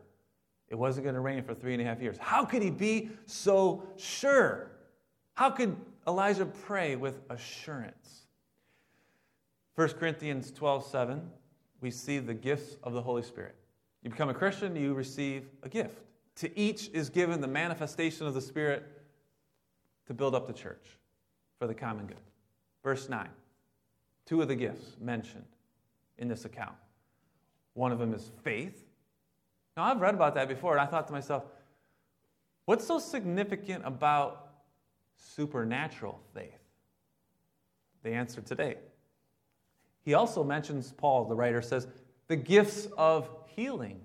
it 0.70 0.78
wasn't 0.78 1.04
going 1.04 1.16
to 1.16 1.20
rain 1.20 1.42
for 1.42 1.54
three 1.54 1.72
and 1.74 1.82
a 1.82 1.84
half 1.84 2.00
years. 2.00 2.16
How 2.18 2.44
could 2.44 2.62
he 2.62 2.70
be 2.70 3.10
so 3.26 3.82
sure? 3.96 4.70
How 5.34 5.50
could 5.50 5.76
Elijah 6.06 6.46
pray 6.46 6.96
with 6.96 7.20
assurance? 7.28 8.26
1 9.74 9.88
Corinthians 9.90 10.52
12 10.52 10.86
7, 10.86 11.30
we 11.80 11.90
see 11.90 12.18
the 12.18 12.34
gifts 12.34 12.76
of 12.82 12.92
the 12.92 13.02
Holy 13.02 13.22
Spirit. 13.22 13.56
You 14.02 14.10
become 14.10 14.28
a 14.28 14.34
Christian, 14.34 14.76
you 14.76 14.94
receive 14.94 15.48
a 15.62 15.68
gift. 15.68 16.02
To 16.36 16.58
each 16.58 16.88
is 16.88 17.10
given 17.10 17.40
the 17.40 17.48
manifestation 17.48 18.26
of 18.26 18.34
the 18.34 18.40
Spirit 18.40 18.84
to 20.06 20.14
build 20.14 20.34
up 20.34 20.46
the 20.46 20.52
church 20.52 20.98
for 21.58 21.66
the 21.66 21.74
common 21.74 22.06
good. 22.06 22.20
Verse 22.82 23.08
9. 23.08 23.28
Two 24.26 24.40
of 24.40 24.48
the 24.48 24.54
gifts 24.54 24.96
mentioned 25.00 25.44
in 26.18 26.28
this 26.28 26.44
account. 26.44 26.76
One 27.74 27.92
of 27.92 27.98
them 27.98 28.14
is 28.14 28.30
faith. 28.42 28.89
Now, 29.80 29.86
I've 29.86 30.00
read 30.02 30.12
about 30.12 30.34
that 30.34 30.46
before, 30.46 30.72
and 30.72 30.80
I 30.82 30.84
thought 30.84 31.06
to 31.06 31.12
myself, 31.14 31.44
what's 32.66 32.86
so 32.86 32.98
significant 32.98 33.82
about 33.86 34.50
supernatural 35.16 36.20
faith? 36.34 36.60
The 38.02 38.10
answer 38.10 38.42
today. 38.42 38.76
He 40.02 40.12
also 40.12 40.44
mentions, 40.44 40.92
Paul, 40.92 41.24
the 41.24 41.34
writer 41.34 41.62
says, 41.62 41.86
the 42.28 42.36
gifts 42.36 42.88
of 42.98 43.30
healing. 43.56 44.02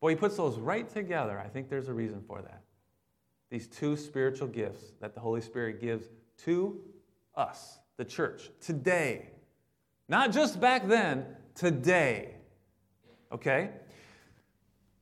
Boy, 0.00 0.12
he 0.12 0.16
puts 0.16 0.38
those 0.38 0.58
right 0.58 0.88
together. 0.88 1.38
I 1.38 1.48
think 1.48 1.68
there's 1.68 1.88
a 1.88 1.94
reason 1.94 2.22
for 2.26 2.40
that. 2.40 2.62
These 3.50 3.66
two 3.66 3.98
spiritual 3.98 4.48
gifts 4.48 4.94
that 5.02 5.12
the 5.12 5.20
Holy 5.20 5.42
Spirit 5.42 5.78
gives 5.78 6.06
to 6.44 6.80
us, 7.36 7.80
the 7.98 8.04
church, 8.06 8.48
today. 8.62 9.28
Not 10.08 10.32
just 10.32 10.58
back 10.58 10.88
then, 10.88 11.26
today. 11.54 12.36
Okay? 13.30 13.68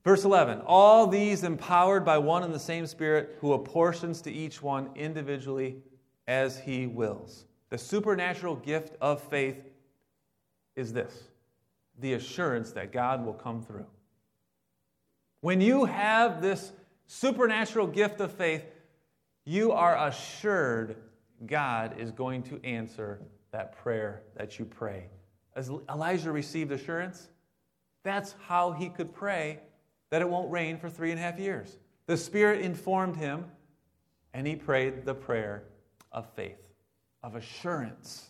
Verse 0.04 0.24
11 0.24 0.62
All 0.66 1.06
these 1.06 1.44
empowered 1.44 2.04
by 2.04 2.18
one 2.18 2.42
and 2.42 2.54
the 2.54 2.58
same 2.58 2.86
Spirit, 2.86 3.36
who 3.40 3.52
apportions 3.52 4.20
to 4.22 4.32
each 4.32 4.62
one 4.62 4.90
individually 4.94 5.76
as 6.26 6.58
he 6.58 6.86
wills. 6.86 7.46
The 7.70 7.78
supernatural 7.78 8.56
gift 8.56 8.96
of 9.00 9.22
faith 9.22 9.70
is 10.76 10.92
this 10.92 11.24
the 11.98 12.14
assurance 12.14 12.72
that 12.72 12.92
God 12.92 13.24
will 13.24 13.34
come 13.34 13.62
through. 13.62 13.86
When 15.40 15.60
you 15.60 15.84
have 15.84 16.40
this 16.40 16.72
supernatural 17.06 17.86
gift 17.86 18.20
of 18.20 18.32
faith, 18.32 18.64
you 19.44 19.72
are 19.72 20.08
assured 20.08 20.96
God 21.46 21.98
is 21.98 22.10
going 22.12 22.42
to 22.44 22.64
answer 22.64 23.20
that 23.50 23.76
prayer 23.76 24.22
that 24.36 24.58
you 24.58 24.64
pray. 24.64 25.06
As 25.54 25.70
Elijah 25.90 26.32
received 26.32 26.72
assurance, 26.72 27.28
that's 28.04 28.34
how 28.46 28.72
he 28.72 28.88
could 28.88 29.12
pray 29.12 29.60
that 30.12 30.20
it 30.20 30.28
won't 30.28 30.50
rain 30.50 30.76
for 30.76 30.90
three 30.90 31.10
and 31.10 31.18
a 31.18 31.22
half 31.22 31.38
years. 31.38 31.78
The 32.04 32.18
Spirit 32.18 32.60
informed 32.60 33.16
him, 33.16 33.46
and 34.34 34.46
he 34.46 34.54
prayed 34.54 35.06
the 35.06 35.14
prayer 35.14 35.64
of 36.12 36.28
faith, 36.34 36.60
of 37.22 37.34
assurance. 37.34 38.28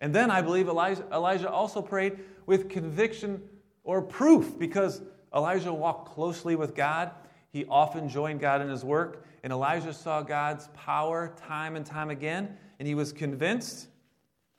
And 0.00 0.12
then 0.12 0.28
I 0.28 0.42
believe 0.42 0.66
Elijah, 0.66 1.06
Elijah 1.12 1.48
also 1.48 1.82
prayed 1.82 2.18
with 2.46 2.68
conviction 2.68 3.40
or 3.84 4.02
proof 4.02 4.58
because 4.58 5.02
Elijah 5.32 5.72
walked 5.72 6.12
closely 6.12 6.56
with 6.56 6.74
God. 6.74 7.12
He 7.50 7.64
often 7.66 8.08
joined 8.08 8.40
God 8.40 8.60
in 8.60 8.68
his 8.68 8.84
work, 8.84 9.24
and 9.44 9.52
Elijah 9.52 9.92
saw 9.92 10.20
God's 10.20 10.66
power 10.74 11.32
time 11.46 11.76
and 11.76 11.86
time 11.86 12.10
again, 12.10 12.56
and 12.80 12.88
he 12.88 12.96
was 12.96 13.12
convinced 13.12 13.86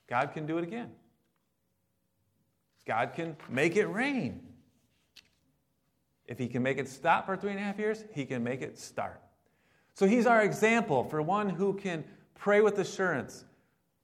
God 0.07 0.31
can 0.31 0.45
do 0.45 0.57
it 0.57 0.63
again. 0.63 0.91
God 2.88 3.12
can 3.13 3.36
make 3.49 3.75
it 3.75 3.88
rain. 3.88 4.53
If 6.34 6.39
he 6.39 6.48
can 6.48 6.63
make 6.63 6.80
it 6.80 6.89
stop 6.89 7.28
for 7.28 7.38
three 7.38 7.52
and 7.52 7.60
a 7.60 7.62
half 7.62 7.78
years, 7.78 8.06
he 8.12 8.26
can 8.26 8.43
make 8.43 8.63
it 8.63 8.80
start. 8.80 9.22
So 9.93 10.08
he's 10.08 10.26
our 10.26 10.41
example 10.41 11.04
for 11.04 11.22
one 11.22 11.48
who 11.48 11.76
can 11.76 12.04
pray 12.34 12.60
with 12.60 12.80
assurance, 12.80 13.46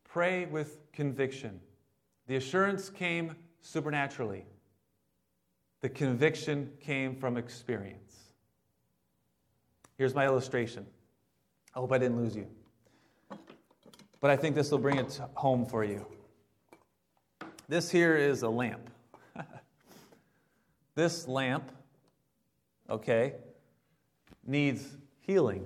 pray 0.04 0.46
with 0.46 0.78
conviction. 0.94 1.60
The 2.28 2.36
assurance 2.36 2.92
came 2.92 3.36
supernaturally. 3.62 4.46
The 5.82 5.89
conviction 5.89 6.70
came 6.80 7.15
from 7.15 7.36
experience. 7.36 8.15
Here's 9.98 10.13
my 10.13 10.28
illustration. 10.28 10.86
I 11.76 11.80
hope 11.80 11.92
I 11.92 11.98
didn't 11.98 12.18
lose 12.18 12.36
you. 12.36 12.46
But 14.20 14.30
I 14.30 14.38
think 14.38 14.54
this 14.54 14.70
will 14.70 14.78
bring 14.78 15.00
it 15.00 15.20
home 15.34 15.65
for 15.65 15.84
you. 15.84 16.06
This 17.68 17.89
here 17.89 18.15
is 18.15 18.44
a 18.44 18.50
lamp. 18.50 18.88
this 20.94 21.28
lamp, 21.28 21.72
okay, 22.89 23.36
needs 24.45 24.86
healing. 25.21 25.65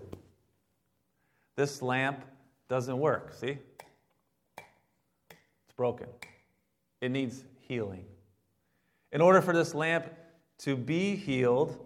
This 1.55 1.81
lamp 1.81 2.23
doesn't 2.67 2.97
work, 2.97 3.33
see? 3.33 3.57
It's 4.57 5.73
broken. 5.75 6.07
It 7.01 7.11
needs 7.11 7.43
healing. 7.59 8.05
In 9.11 9.21
order 9.21 9.41
for 9.41 9.53
this 9.53 9.75
lamp 9.75 10.07
to 10.59 10.75
be 10.75 11.15
healed, 11.15 11.77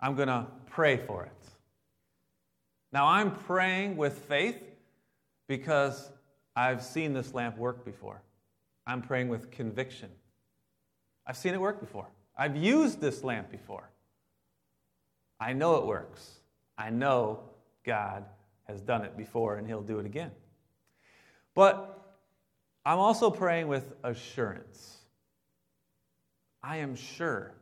I'm 0.00 0.14
going 0.14 0.28
to 0.28 0.46
pray 0.66 0.96
for 0.96 1.24
it. 1.24 1.30
Now, 2.92 3.06
I'm 3.06 3.32
praying 3.32 3.96
with 3.96 4.18
faith 4.18 4.62
because 5.48 6.10
I've 6.54 6.82
seen 6.82 7.12
this 7.12 7.34
lamp 7.34 7.56
work 7.56 7.84
before. 7.84 8.22
I'm 8.86 9.02
praying 9.02 9.28
with 9.28 9.50
conviction. 9.50 10.10
I've 11.26 11.36
seen 11.36 11.54
it 11.54 11.60
work 11.60 11.80
before. 11.80 12.06
I've 12.36 12.56
used 12.56 13.00
this 13.00 13.24
lamp 13.24 13.50
before. 13.50 13.88
I 15.40 15.52
know 15.52 15.76
it 15.76 15.86
works. 15.86 16.40
I 16.76 16.90
know 16.90 17.40
God 17.84 18.24
has 18.64 18.80
done 18.80 19.04
it 19.04 19.16
before 19.16 19.56
and 19.56 19.66
He'll 19.66 19.82
do 19.82 19.98
it 19.98 20.06
again. 20.06 20.30
But 21.54 22.00
I'm 22.84 22.98
also 22.98 23.30
praying 23.30 23.68
with 23.68 23.94
assurance. 24.02 24.96
I 26.62 26.78
am 26.78 26.96
sure 26.96 27.54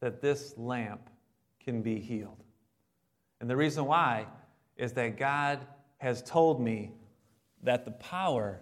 that 0.00 0.20
this 0.20 0.54
lamp 0.56 1.08
can 1.60 1.82
be 1.82 1.98
healed. 2.00 2.42
And 3.40 3.50
the 3.50 3.56
reason 3.56 3.84
why 3.84 4.26
is 4.76 4.92
that 4.94 5.18
God 5.18 5.60
has 5.98 6.22
told 6.22 6.60
me 6.60 6.92
that 7.62 7.84
the 7.84 7.90
power 7.92 8.60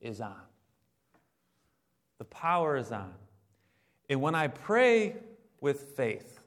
is 0.00 0.20
on. 0.20 0.40
The 2.18 2.24
power 2.24 2.76
is 2.76 2.92
on. 2.92 3.14
And 4.08 4.20
when 4.20 4.34
I 4.34 4.48
pray 4.48 5.16
with 5.60 5.94
faith, 5.96 6.37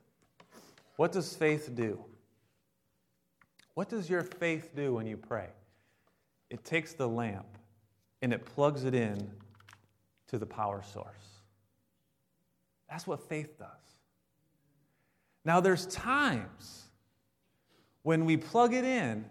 what 1.02 1.12
does 1.12 1.36
faith 1.36 1.72
do? 1.74 2.00
What 3.74 3.90
does 3.90 4.08
your 4.08 4.22
faith 4.22 4.76
do 4.76 4.94
when 4.94 5.08
you 5.08 5.18
pray? 5.18 5.48
It 6.52 6.64
takes 6.64 6.94
the 6.94 7.10
lamp 7.10 7.58
and 8.22 8.32
it 8.32 8.46
plugs 8.46 8.84
it 8.84 8.94
in 8.94 9.32
to 10.28 10.38
the 10.38 10.46
power 10.46 10.84
source. 10.94 11.42
That's 12.88 13.08
what 13.08 13.28
faith 13.28 13.58
does. 13.58 13.68
Now, 15.44 15.60
there's 15.60 15.88
times 15.88 16.84
when 18.04 18.26
we 18.26 18.38
plug 18.38 18.76
it 18.76 18.86
in 18.86 19.26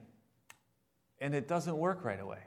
and 1.21 1.37
it 1.37 1.47
doesn't 1.47 1.77
work 1.77 2.05
right 2.05 2.19
away. 2.19 2.43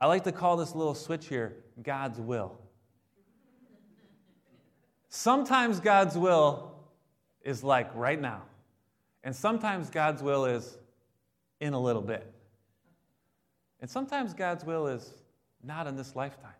I 0.00 0.06
like 0.06 0.24
to 0.24 0.32
call 0.32 0.56
this 0.56 0.74
little 0.74 0.94
switch 0.94 1.26
here 1.26 1.54
God's 1.82 2.18
will. 2.18 2.58
Sometimes 5.10 5.80
God's 5.80 6.16
will 6.16 6.75
is 7.46 7.62
like 7.62 7.88
right 7.94 8.20
now, 8.20 8.42
and 9.22 9.34
sometimes 9.34 9.88
God's 9.88 10.20
will 10.22 10.44
is 10.44 10.76
in 11.60 11.72
a 11.72 11.80
little 11.80 12.02
bit. 12.02 12.30
And 13.80 13.88
sometimes 13.88 14.34
God's 14.34 14.64
will 14.64 14.88
is 14.88 15.08
not 15.62 15.86
in 15.86 15.96
this 15.96 16.16
lifetime. 16.16 16.50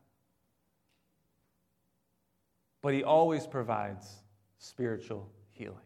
But 2.82 2.94
He 2.94 3.02
always 3.02 3.46
provides 3.46 4.06
spiritual 4.58 5.28
healing. 5.52 5.76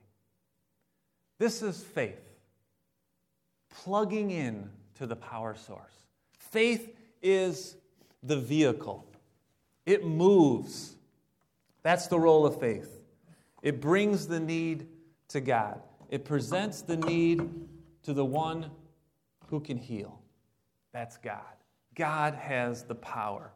This 1.38 1.62
is 1.62 1.82
faith 1.82 2.20
plugging 3.70 4.30
in 4.30 4.68
to 4.96 5.06
the 5.06 5.16
power 5.16 5.54
source. 5.54 5.94
Faith 6.36 6.94
is 7.22 7.74
the 8.22 8.36
vehicle, 8.36 9.06
it 9.86 10.04
moves. 10.04 10.94
That's 11.82 12.08
the 12.08 12.18
role 12.18 12.44
of 12.44 12.60
faith. 12.60 12.99
It 13.62 13.80
brings 13.80 14.26
the 14.26 14.40
need 14.40 14.88
to 15.28 15.40
God, 15.40 15.80
it 16.08 16.24
presents 16.24 16.82
the 16.82 16.96
need 16.96 17.48
to 18.02 18.12
the 18.12 18.24
one 18.24 18.70
who 19.46 19.60
can 19.60 19.76
heal. 19.76 20.20
That's 20.92 21.16
God. 21.16 21.40
God 21.94 22.34
has 22.34 22.84
the 22.84 22.94
power 22.94 23.52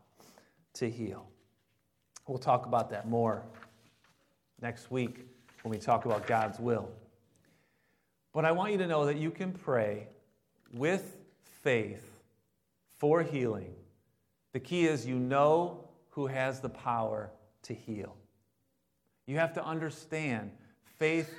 to 0.74 0.90
heal. 0.90 1.26
We'll 2.26 2.38
talk 2.38 2.66
about 2.66 2.90
that 2.90 3.08
more 3.08 3.42
next 4.60 4.90
week 4.90 5.26
when 5.62 5.70
we 5.70 5.78
talk 5.78 6.04
about 6.04 6.26
God's 6.26 6.58
will. 6.58 6.88
But 8.32 8.44
I 8.44 8.52
want 8.52 8.72
you 8.72 8.78
to 8.78 8.86
know 8.86 9.06
that 9.06 9.16
you 9.16 9.30
can 9.30 9.52
pray 9.52 10.08
with 10.72 11.16
faith 11.62 12.20
for 12.98 13.22
healing. 13.22 13.74
The 14.52 14.60
key 14.60 14.86
is 14.86 15.06
you 15.06 15.16
know 15.18 15.88
who 16.10 16.26
has 16.26 16.60
the 16.60 16.68
power 16.68 17.30
to 17.62 17.74
heal. 17.74 18.16
You 19.26 19.38
have 19.38 19.54
to 19.54 19.64
understand 19.64 20.50
faith 20.98 21.32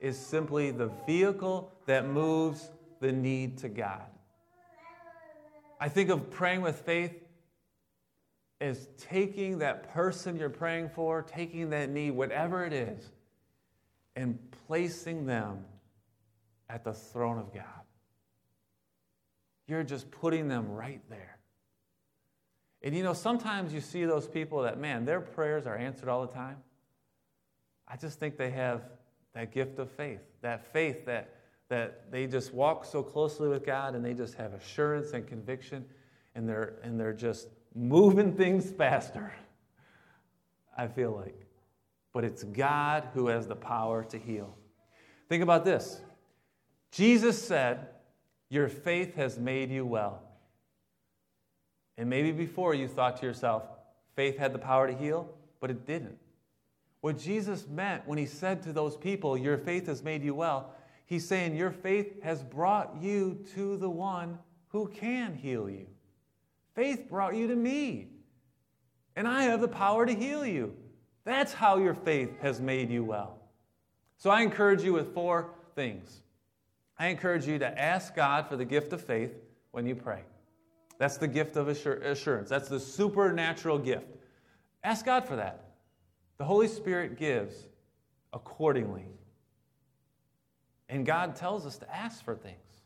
is 0.00 0.18
simply 0.18 0.70
the 0.70 0.90
vehicle 1.06 1.72
that 1.86 2.06
moves 2.06 2.70
the 3.00 3.12
need 3.12 3.58
to 3.58 3.68
God. 3.68 4.06
I 5.80 5.88
think 5.88 6.10
of 6.10 6.30
praying 6.30 6.62
with 6.62 6.80
faith 6.80 7.12
as 8.60 8.88
taking 8.96 9.58
that 9.58 9.92
person 9.92 10.36
you're 10.36 10.48
praying 10.48 10.90
for, 10.90 11.22
taking 11.22 11.70
that 11.70 11.90
need, 11.90 12.12
whatever 12.12 12.64
it 12.64 12.72
is, 12.72 13.10
and 14.14 14.38
placing 14.68 15.26
them 15.26 15.64
at 16.68 16.84
the 16.84 16.92
throne 16.92 17.38
of 17.38 17.52
God. 17.52 17.64
You're 19.66 19.82
just 19.82 20.10
putting 20.12 20.46
them 20.46 20.70
right 20.70 21.00
there. 21.10 21.38
And 22.82 22.94
you 22.94 23.02
know, 23.02 23.14
sometimes 23.14 23.72
you 23.72 23.80
see 23.80 24.04
those 24.04 24.26
people 24.26 24.62
that, 24.62 24.78
man, 24.78 25.04
their 25.04 25.20
prayers 25.20 25.66
are 25.66 25.76
answered 25.76 26.08
all 26.08 26.26
the 26.26 26.32
time. 26.32 26.58
I 27.92 27.96
just 27.96 28.18
think 28.18 28.38
they 28.38 28.50
have 28.50 28.82
that 29.34 29.52
gift 29.52 29.78
of 29.78 29.90
faith, 29.90 30.20
that 30.40 30.72
faith 30.72 31.04
that, 31.04 31.34
that 31.68 32.10
they 32.10 32.26
just 32.26 32.54
walk 32.54 32.86
so 32.86 33.02
closely 33.02 33.48
with 33.48 33.66
God 33.66 33.94
and 33.94 34.02
they 34.02 34.14
just 34.14 34.34
have 34.34 34.54
assurance 34.54 35.12
and 35.12 35.26
conviction 35.26 35.84
and 36.34 36.48
they're, 36.48 36.74
and 36.82 36.98
they're 36.98 37.12
just 37.12 37.48
moving 37.74 38.34
things 38.34 38.70
faster. 38.70 39.32
I 40.76 40.86
feel 40.86 41.12
like. 41.12 41.38
But 42.14 42.24
it's 42.24 42.44
God 42.44 43.08
who 43.12 43.26
has 43.26 43.46
the 43.46 43.56
power 43.56 44.04
to 44.04 44.18
heal. 44.18 44.56
Think 45.28 45.42
about 45.42 45.64
this 45.64 46.00
Jesus 46.90 47.42
said, 47.42 47.88
Your 48.48 48.68
faith 48.68 49.16
has 49.16 49.38
made 49.38 49.70
you 49.70 49.84
well. 49.84 50.22
And 51.98 52.08
maybe 52.08 52.32
before 52.32 52.74
you 52.74 52.88
thought 52.88 53.18
to 53.18 53.26
yourself, 53.26 53.64
faith 54.16 54.38
had 54.38 54.54
the 54.54 54.58
power 54.58 54.86
to 54.86 54.94
heal, 54.94 55.28
but 55.60 55.70
it 55.70 55.86
didn't. 55.86 56.18
What 57.02 57.18
Jesus 57.18 57.66
meant 57.66 58.06
when 58.06 58.16
he 58.16 58.26
said 58.26 58.62
to 58.62 58.72
those 58.72 58.96
people, 58.96 59.36
Your 59.36 59.58
faith 59.58 59.86
has 59.88 60.04
made 60.04 60.22
you 60.22 60.34
well, 60.34 60.72
he's 61.04 61.26
saying, 61.26 61.56
Your 61.56 61.72
faith 61.72 62.22
has 62.22 62.44
brought 62.44 62.96
you 63.02 63.44
to 63.54 63.76
the 63.76 63.90
one 63.90 64.38
who 64.68 64.86
can 64.86 65.34
heal 65.34 65.68
you. 65.68 65.88
Faith 66.76 67.08
brought 67.10 67.34
you 67.34 67.48
to 67.48 67.56
me, 67.56 68.06
and 69.16 69.26
I 69.26 69.42
have 69.42 69.60
the 69.60 69.68
power 69.68 70.06
to 70.06 70.14
heal 70.14 70.46
you. 70.46 70.76
That's 71.24 71.52
how 71.52 71.76
your 71.78 71.94
faith 71.94 72.30
has 72.40 72.60
made 72.60 72.88
you 72.88 73.02
well. 73.02 73.36
So 74.16 74.30
I 74.30 74.42
encourage 74.42 74.84
you 74.84 74.92
with 74.92 75.12
four 75.12 75.50
things. 75.74 76.22
I 77.00 77.08
encourage 77.08 77.48
you 77.48 77.58
to 77.58 77.80
ask 77.80 78.14
God 78.14 78.46
for 78.46 78.56
the 78.56 78.64
gift 78.64 78.92
of 78.92 79.04
faith 79.04 79.32
when 79.72 79.86
you 79.86 79.96
pray. 79.96 80.22
That's 80.98 81.16
the 81.16 81.26
gift 81.26 81.56
of 81.56 81.66
assurance. 81.66 82.48
That's 82.48 82.68
the 82.68 82.78
supernatural 82.78 83.78
gift. 83.78 84.06
Ask 84.84 85.04
God 85.04 85.24
for 85.24 85.34
that. 85.34 85.71
The 86.42 86.46
Holy 86.46 86.66
Spirit 86.66 87.16
gives 87.16 87.68
accordingly. 88.32 89.06
And 90.88 91.06
God 91.06 91.36
tells 91.36 91.64
us 91.64 91.78
to 91.78 91.96
ask 91.96 92.24
for 92.24 92.34
things. 92.34 92.80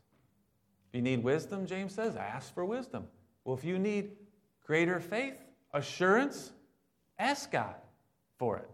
If 0.87 0.95
you 0.95 1.01
need 1.01 1.23
wisdom, 1.23 1.65
James 1.65 1.95
says, 1.95 2.15
ask 2.15 2.53
for 2.53 2.65
wisdom. 2.65 3.05
Well, 3.43 3.57
if 3.57 3.63
you 3.63 3.79
need 3.79 4.11
greater 4.63 4.99
faith, 4.99 5.39
assurance, 5.73 6.51
ask 7.17 7.51
God 7.51 7.73
for 8.37 8.57
it. 8.57 8.69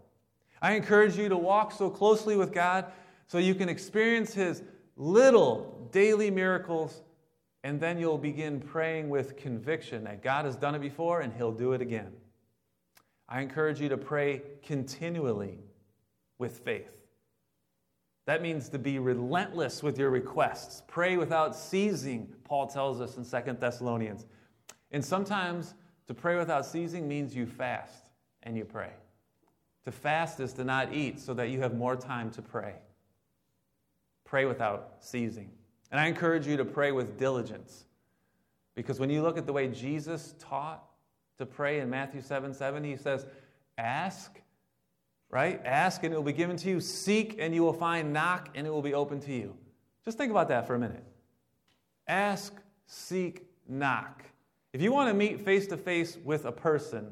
I 0.61 0.73
encourage 0.73 1.15
you 1.15 1.29
to 1.29 1.37
walk 1.37 1.71
so 1.71 1.89
closely 1.89 2.35
with 2.35 2.51
God 2.51 2.87
so 3.27 3.37
you 3.37 3.55
can 3.55 3.69
experience 3.69 4.33
His 4.33 4.63
little 4.97 5.87
daily 5.93 6.29
miracles, 6.29 7.03
and 7.63 7.79
then 7.79 7.97
you'll 7.97 8.17
begin 8.17 8.59
praying 8.59 9.07
with 9.07 9.37
conviction 9.37 10.03
that 10.03 10.21
God 10.21 10.43
has 10.43 10.57
done 10.57 10.75
it 10.75 10.81
before 10.81 11.21
and 11.21 11.31
He'll 11.31 11.53
do 11.53 11.71
it 11.71 11.79
again. 11.79 12.11
I 13.27 13.41
encourage 13.41 13.79
you 13.79 13.89
to 13.89 13.97
pray 13.97 14.41
continually 14.63 15.59
with 16.37 16.59
faith. 16.59 16.91
That 18.25 18.41
means 18.41 18.69
to 18.69 18.79
be 18.79 18.99
relentless 18.99 19.83
with 19.83 19.97
your 19.97 20.09
requests. 20.09 20.81
Pray 20.87 21.17
without 21.17 21.55
ceasing, 21.55 22.33
Paul 22.43 22.67
tells 22.67 23.01
us 23.01 23.17
in 23.17 23.25
Second 23.25 23.59
Thessalonians. 23.59 24.25
And 24.91 25.03
sometimes 25.03 25.73
to 26.07 26.13
pray 26.13 26.37
without 26.37 26.65
ceasing 26.65 27.07
means 27.07 27.35
you 27.35 27.45
fast 27.45 28.09
and 28.43 28.57
you 28.57 28.65
pray. 28.65 28.91
To 29.85 29.91
fast 29.91 30.39
is 30.39 30.53
to 30.53 30.63
not 30.63 30.93
eat 30.93 31.19
so 31.19 31.33
that 31.33 31.49
you 31.49 31.59
have 31.61 31.75
more 31.75 31.95
time 31.95 32.31
to 32.31 32.41
pray. 32.41 32.75
Pray 34.23 34.45
without 34.45 34.95
ceasing. 34.99 35.49
And 35.91 35.99
I 35.99 36.07
encourage 36.07 36.47
you 36.47 36.55
to 36.57 36.65
pray 36.65 36.91
with 36.91 37.17
diligence. 37.17 37.85
Because 38.75 38.99
when 38.99 39.09
you 39.09 39.21
look 39.21 39.37
at 39.37 39.45
the 39.45 39.53
way 39.53 39.67
Jesus 39.67 40.35
taught 40.39 40.83
to 41.37 41.45
pray 41.45 41.79
in 41.79 41.89
Matthew 41.89 42.21
7 42.21 42.53
7, 42.53 42.83
he 42.83 42.97
says, 42.97 43.25
Ask, 43.77 44.39
right? 45.29 45.61
Ask 45.65 46.03
and 46.03 46.13
it 46.13 46.17
will 46.17 46.23
be 46.23 46.33
given 46.33 46.57
to 46.57 46.69
you. 46.69 46.79
Seek 46.79 47.37
and 47.39 47.53
you 47.53 47.63
will 47.63 47.73
find. 47.73 48.13
Knock 48.13 48.49
and 48.55 48.67
it 48.67 48.69
will 48.69 48.81
be 48.81 48.93
open 48.93 49.19
to 49.21 49.33
you. 49.33 49.55
Just 50.05 50.17
think 50.17 50.31
about 50.31 50.49
that 50.49 50.67
for 50.67 50.75
a 50.75 50.79
minute. 50.79 51.03
Ask, 52.07 52.53
seek, 52.85 53.47
knock. 53.67 54.23
If 54.73 54.81
you 54.81 54.91
want 54.91 55.09
to 55.09 55.13
meet 55.13 55.41
face 55.41 55.67
to 55.67 55.77
face 55.77 56.17
with 56.23 56.45
a 56.45 56.51
person, 56.51 57.07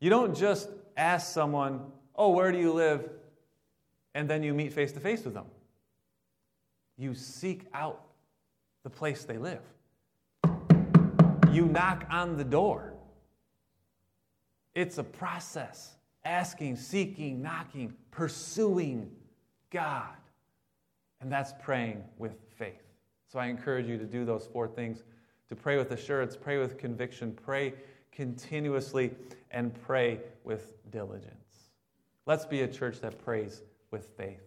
you 0.00 0.10
don't 0.10 0.36
just 0.36 0.68
ask 0.96 1.32
someone, 1.32 1.80
Oh, 2.14 2.30
where 2.30 2.50
do 2.52 2.58
you 2.58 2.72
live? 2.72 3.10
and 4.16 4.30
then 4.30 4.42
you 4.42 4.54
meet 4.54 4.72
face 4.72 4.92
to 4.92 4.98
face 4.98 5.22
with 5.24 5.34
them. 5.34 5.44
You 6.96 7.14
seek 7.14 7.66
out 7.74 8.00
the 8.82 8.88
place 8.88 9.24
they 9.24 9.36
live 9.36 9.60
you 11.56 11.64
knock 11.66 12.04
on 12.10 12.36
the 12.36 12.44
door. 12.44 12.92
It's 14.74 14.98
a 14.98 15.04
process 15.04 15.94
asking, 16.24 16.76
seeking, 16.76 17.40
knocking, 17.40 17.94
pursuing 18.10 19.10
God. 19.70 20.14
And 21.20 21.32
that's 21.32 21.54
praying 21.62 22.04
with 22.18 22.36
faith. 22.58 22.82
So 23.32 23.38
I 23.38 23.46
encourage 23.46 23.86
you 23.86 23.96
to 23.96 24.04
do 24.04 24.24
those 24.24 24.46
four 24.46 24.68
things 24.68 25.02
to 25.48 25.56
pray 25.56 25.78
with 25.78 25.92
assurance, 25.92 26.36
pray 26.36 26.58
with 26.58 26.76
conviction, 26.76 27.32
pray 27.32 27.72
continuously, 28.12 29.12
and 29.50 29.72
pray 29.82 30.20
with 30.44 30.74
diligence. 30.90 31.70
Let's 32.26 32.44
be 32.44 32.62
a 32.62 32.68
church 32.68 33.00
that 33.00 33.18
prays 33.24 33.62
with 33.90 34.10
faith 34.16 34.42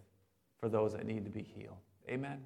for 0.59 0.69
those 0.69 0.93
that 0.93 1.05
need 1.05 1.23
to 1.25 1.31
be 1.31 1.41
healed. 1.41 1.77
Amen. 2.09 2.39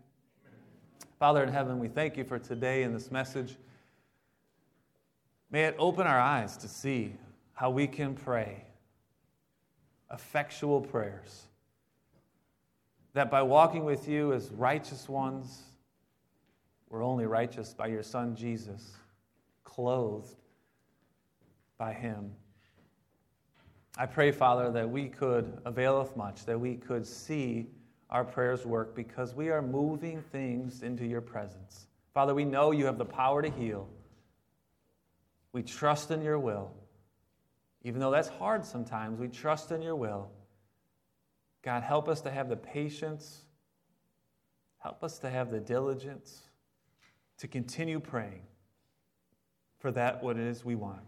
Father 1.19 1.43
in 1.43 1.49
heaven, 1.49 1.79
we 1.79 1.87
thank 1.87 2.15
you 2.15 2.23
for 2.23 2.37
today 2.37 2.83
and 2.83 2.95
this 2.95 3.11
message. 3.11 3.57
May 5.53 5.65
it 5.65 5.75
open 5.77 6.07
our 6.07 6.19
eyes 6.19 6.57
to 6.57 6.67
see 6.67 7.13
how 7.53 7.69
we 7.69 7.85
can 7.85 8.15
pray 8.15 8.65
effectual 10.11 10.81
prayers. 10.81 11.43
That 13.13 13.29
by 13.29 13.43
walking 13.43 13.85
with 13.85 14.07
you 14.07 14.33
as 14.33 14.49
righteous 14.49 15.07
ones, 15.07 15.61
we're 16.89 17.03
only 17.03 17.27
righteous 17.27 17.71
by 17.71 17.85
your 17.85 18.01
Son 18.01 18.35
Jesus, 18.35 18.93
clothed 19.63 20.35
by 21.77 21.93
him. 21.93 22.31
I 23.95 24.07
pray, 24.07 24.31
Father, 24.31 24.71
that 24.71 24.89
we 24.89 25.07
could 25.07 25.59
availeth 25.65 26.17
much, 26.17 26.45
that 26.45 26.59
we 26.59 26.77
could 26.77 27.05
see 27.05 27.67
our 28.09 28.23
prayers 28.23 28.65
work 28.65 28.95
because 28.95 29.35
we 29.35 29.49
are 29.49 29.61
moving 29.61 30.23
things 30.31 30.81
into 30.81 31.05
your 31.05 31.21
presence. 31.21 31.85
Father, 32.11 32.33
we 32.33 32.43
know 32.43 32.71
you 32.71 32.85
have 32.87 32.97
the 32.97 33.05
power 33.05 33.43
to 33.43 33.51
heal. 33.51 33.87
We 35.53 35.63
trust 35.63 36.11
in 36.11 36.21
your 36.21 36.39
will. 36.39 36.71
Even 37.83 37.99
though 37.99 38.11
that's 38.11 38.27
hard 38.27 38.65
sometimes, 38.65 39.19
we 39.19 39.27
trust 39.27 39.71
in 39.71 39.81
your 39.81 39.95
will. 39.95 40.29
God, 41.61 41.83
help 41.83 42.09
us 42.09 42.21
to 42.21 42.31
have 42.31 42.49
the 42.49 42.57
patience, 42.57 43.43
help 44.79 45.03
us 45.03 45.19
to 45.19 45.29
have 45.29 45.51
the 45.51 45.59
diligence 45.59 46.41
to 47.37 47.47
continue 47.47 47.99
praying 47.99 48.41
for 49.79 49.91
that 49.91 50.23
what 50.23 50.37
it 50.37 50.43
is 50.43 50.63
we 50.63 50.75
want, 50.75 51.01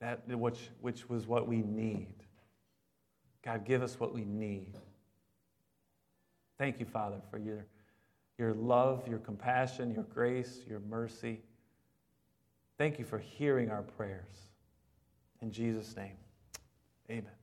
that 0.00 0.26
which, 0.28 0.70
which 0.80 1.08
was 1.08 1.26
what 1.26 1.46
we 1.46 1.62
need. 1.62 2.14
God, 3.44 3.64
give 3.64 3.82
us 3.82 3.98
what 3.98 4.14
we 4.14 4.24
need. 4.24 4.76
Thank 6.58 6.78
you, 6.78 6.86
Father, 6.86 7.20
for 7.30 7.38
your, 7.38 7.66
your 8.38 8.54
love, 8.54 9.08
your 9.08 9.18
compassion, 9.18 9.92
your 9.92 10.04
grace, 10.04 10.60
your 10.68 10.78
mercy. 10.80 11.40
Thank 12.78 12.98
you 12.98 13.04
for 13.04 13.18
hearing 13.18 13.70
our 13.70 13.82
prayers. 13.82 14.48
In 15.40 15.50
Jesus' 15.50 15.96
name, 15.96 16.16
amen. 17.10 17.41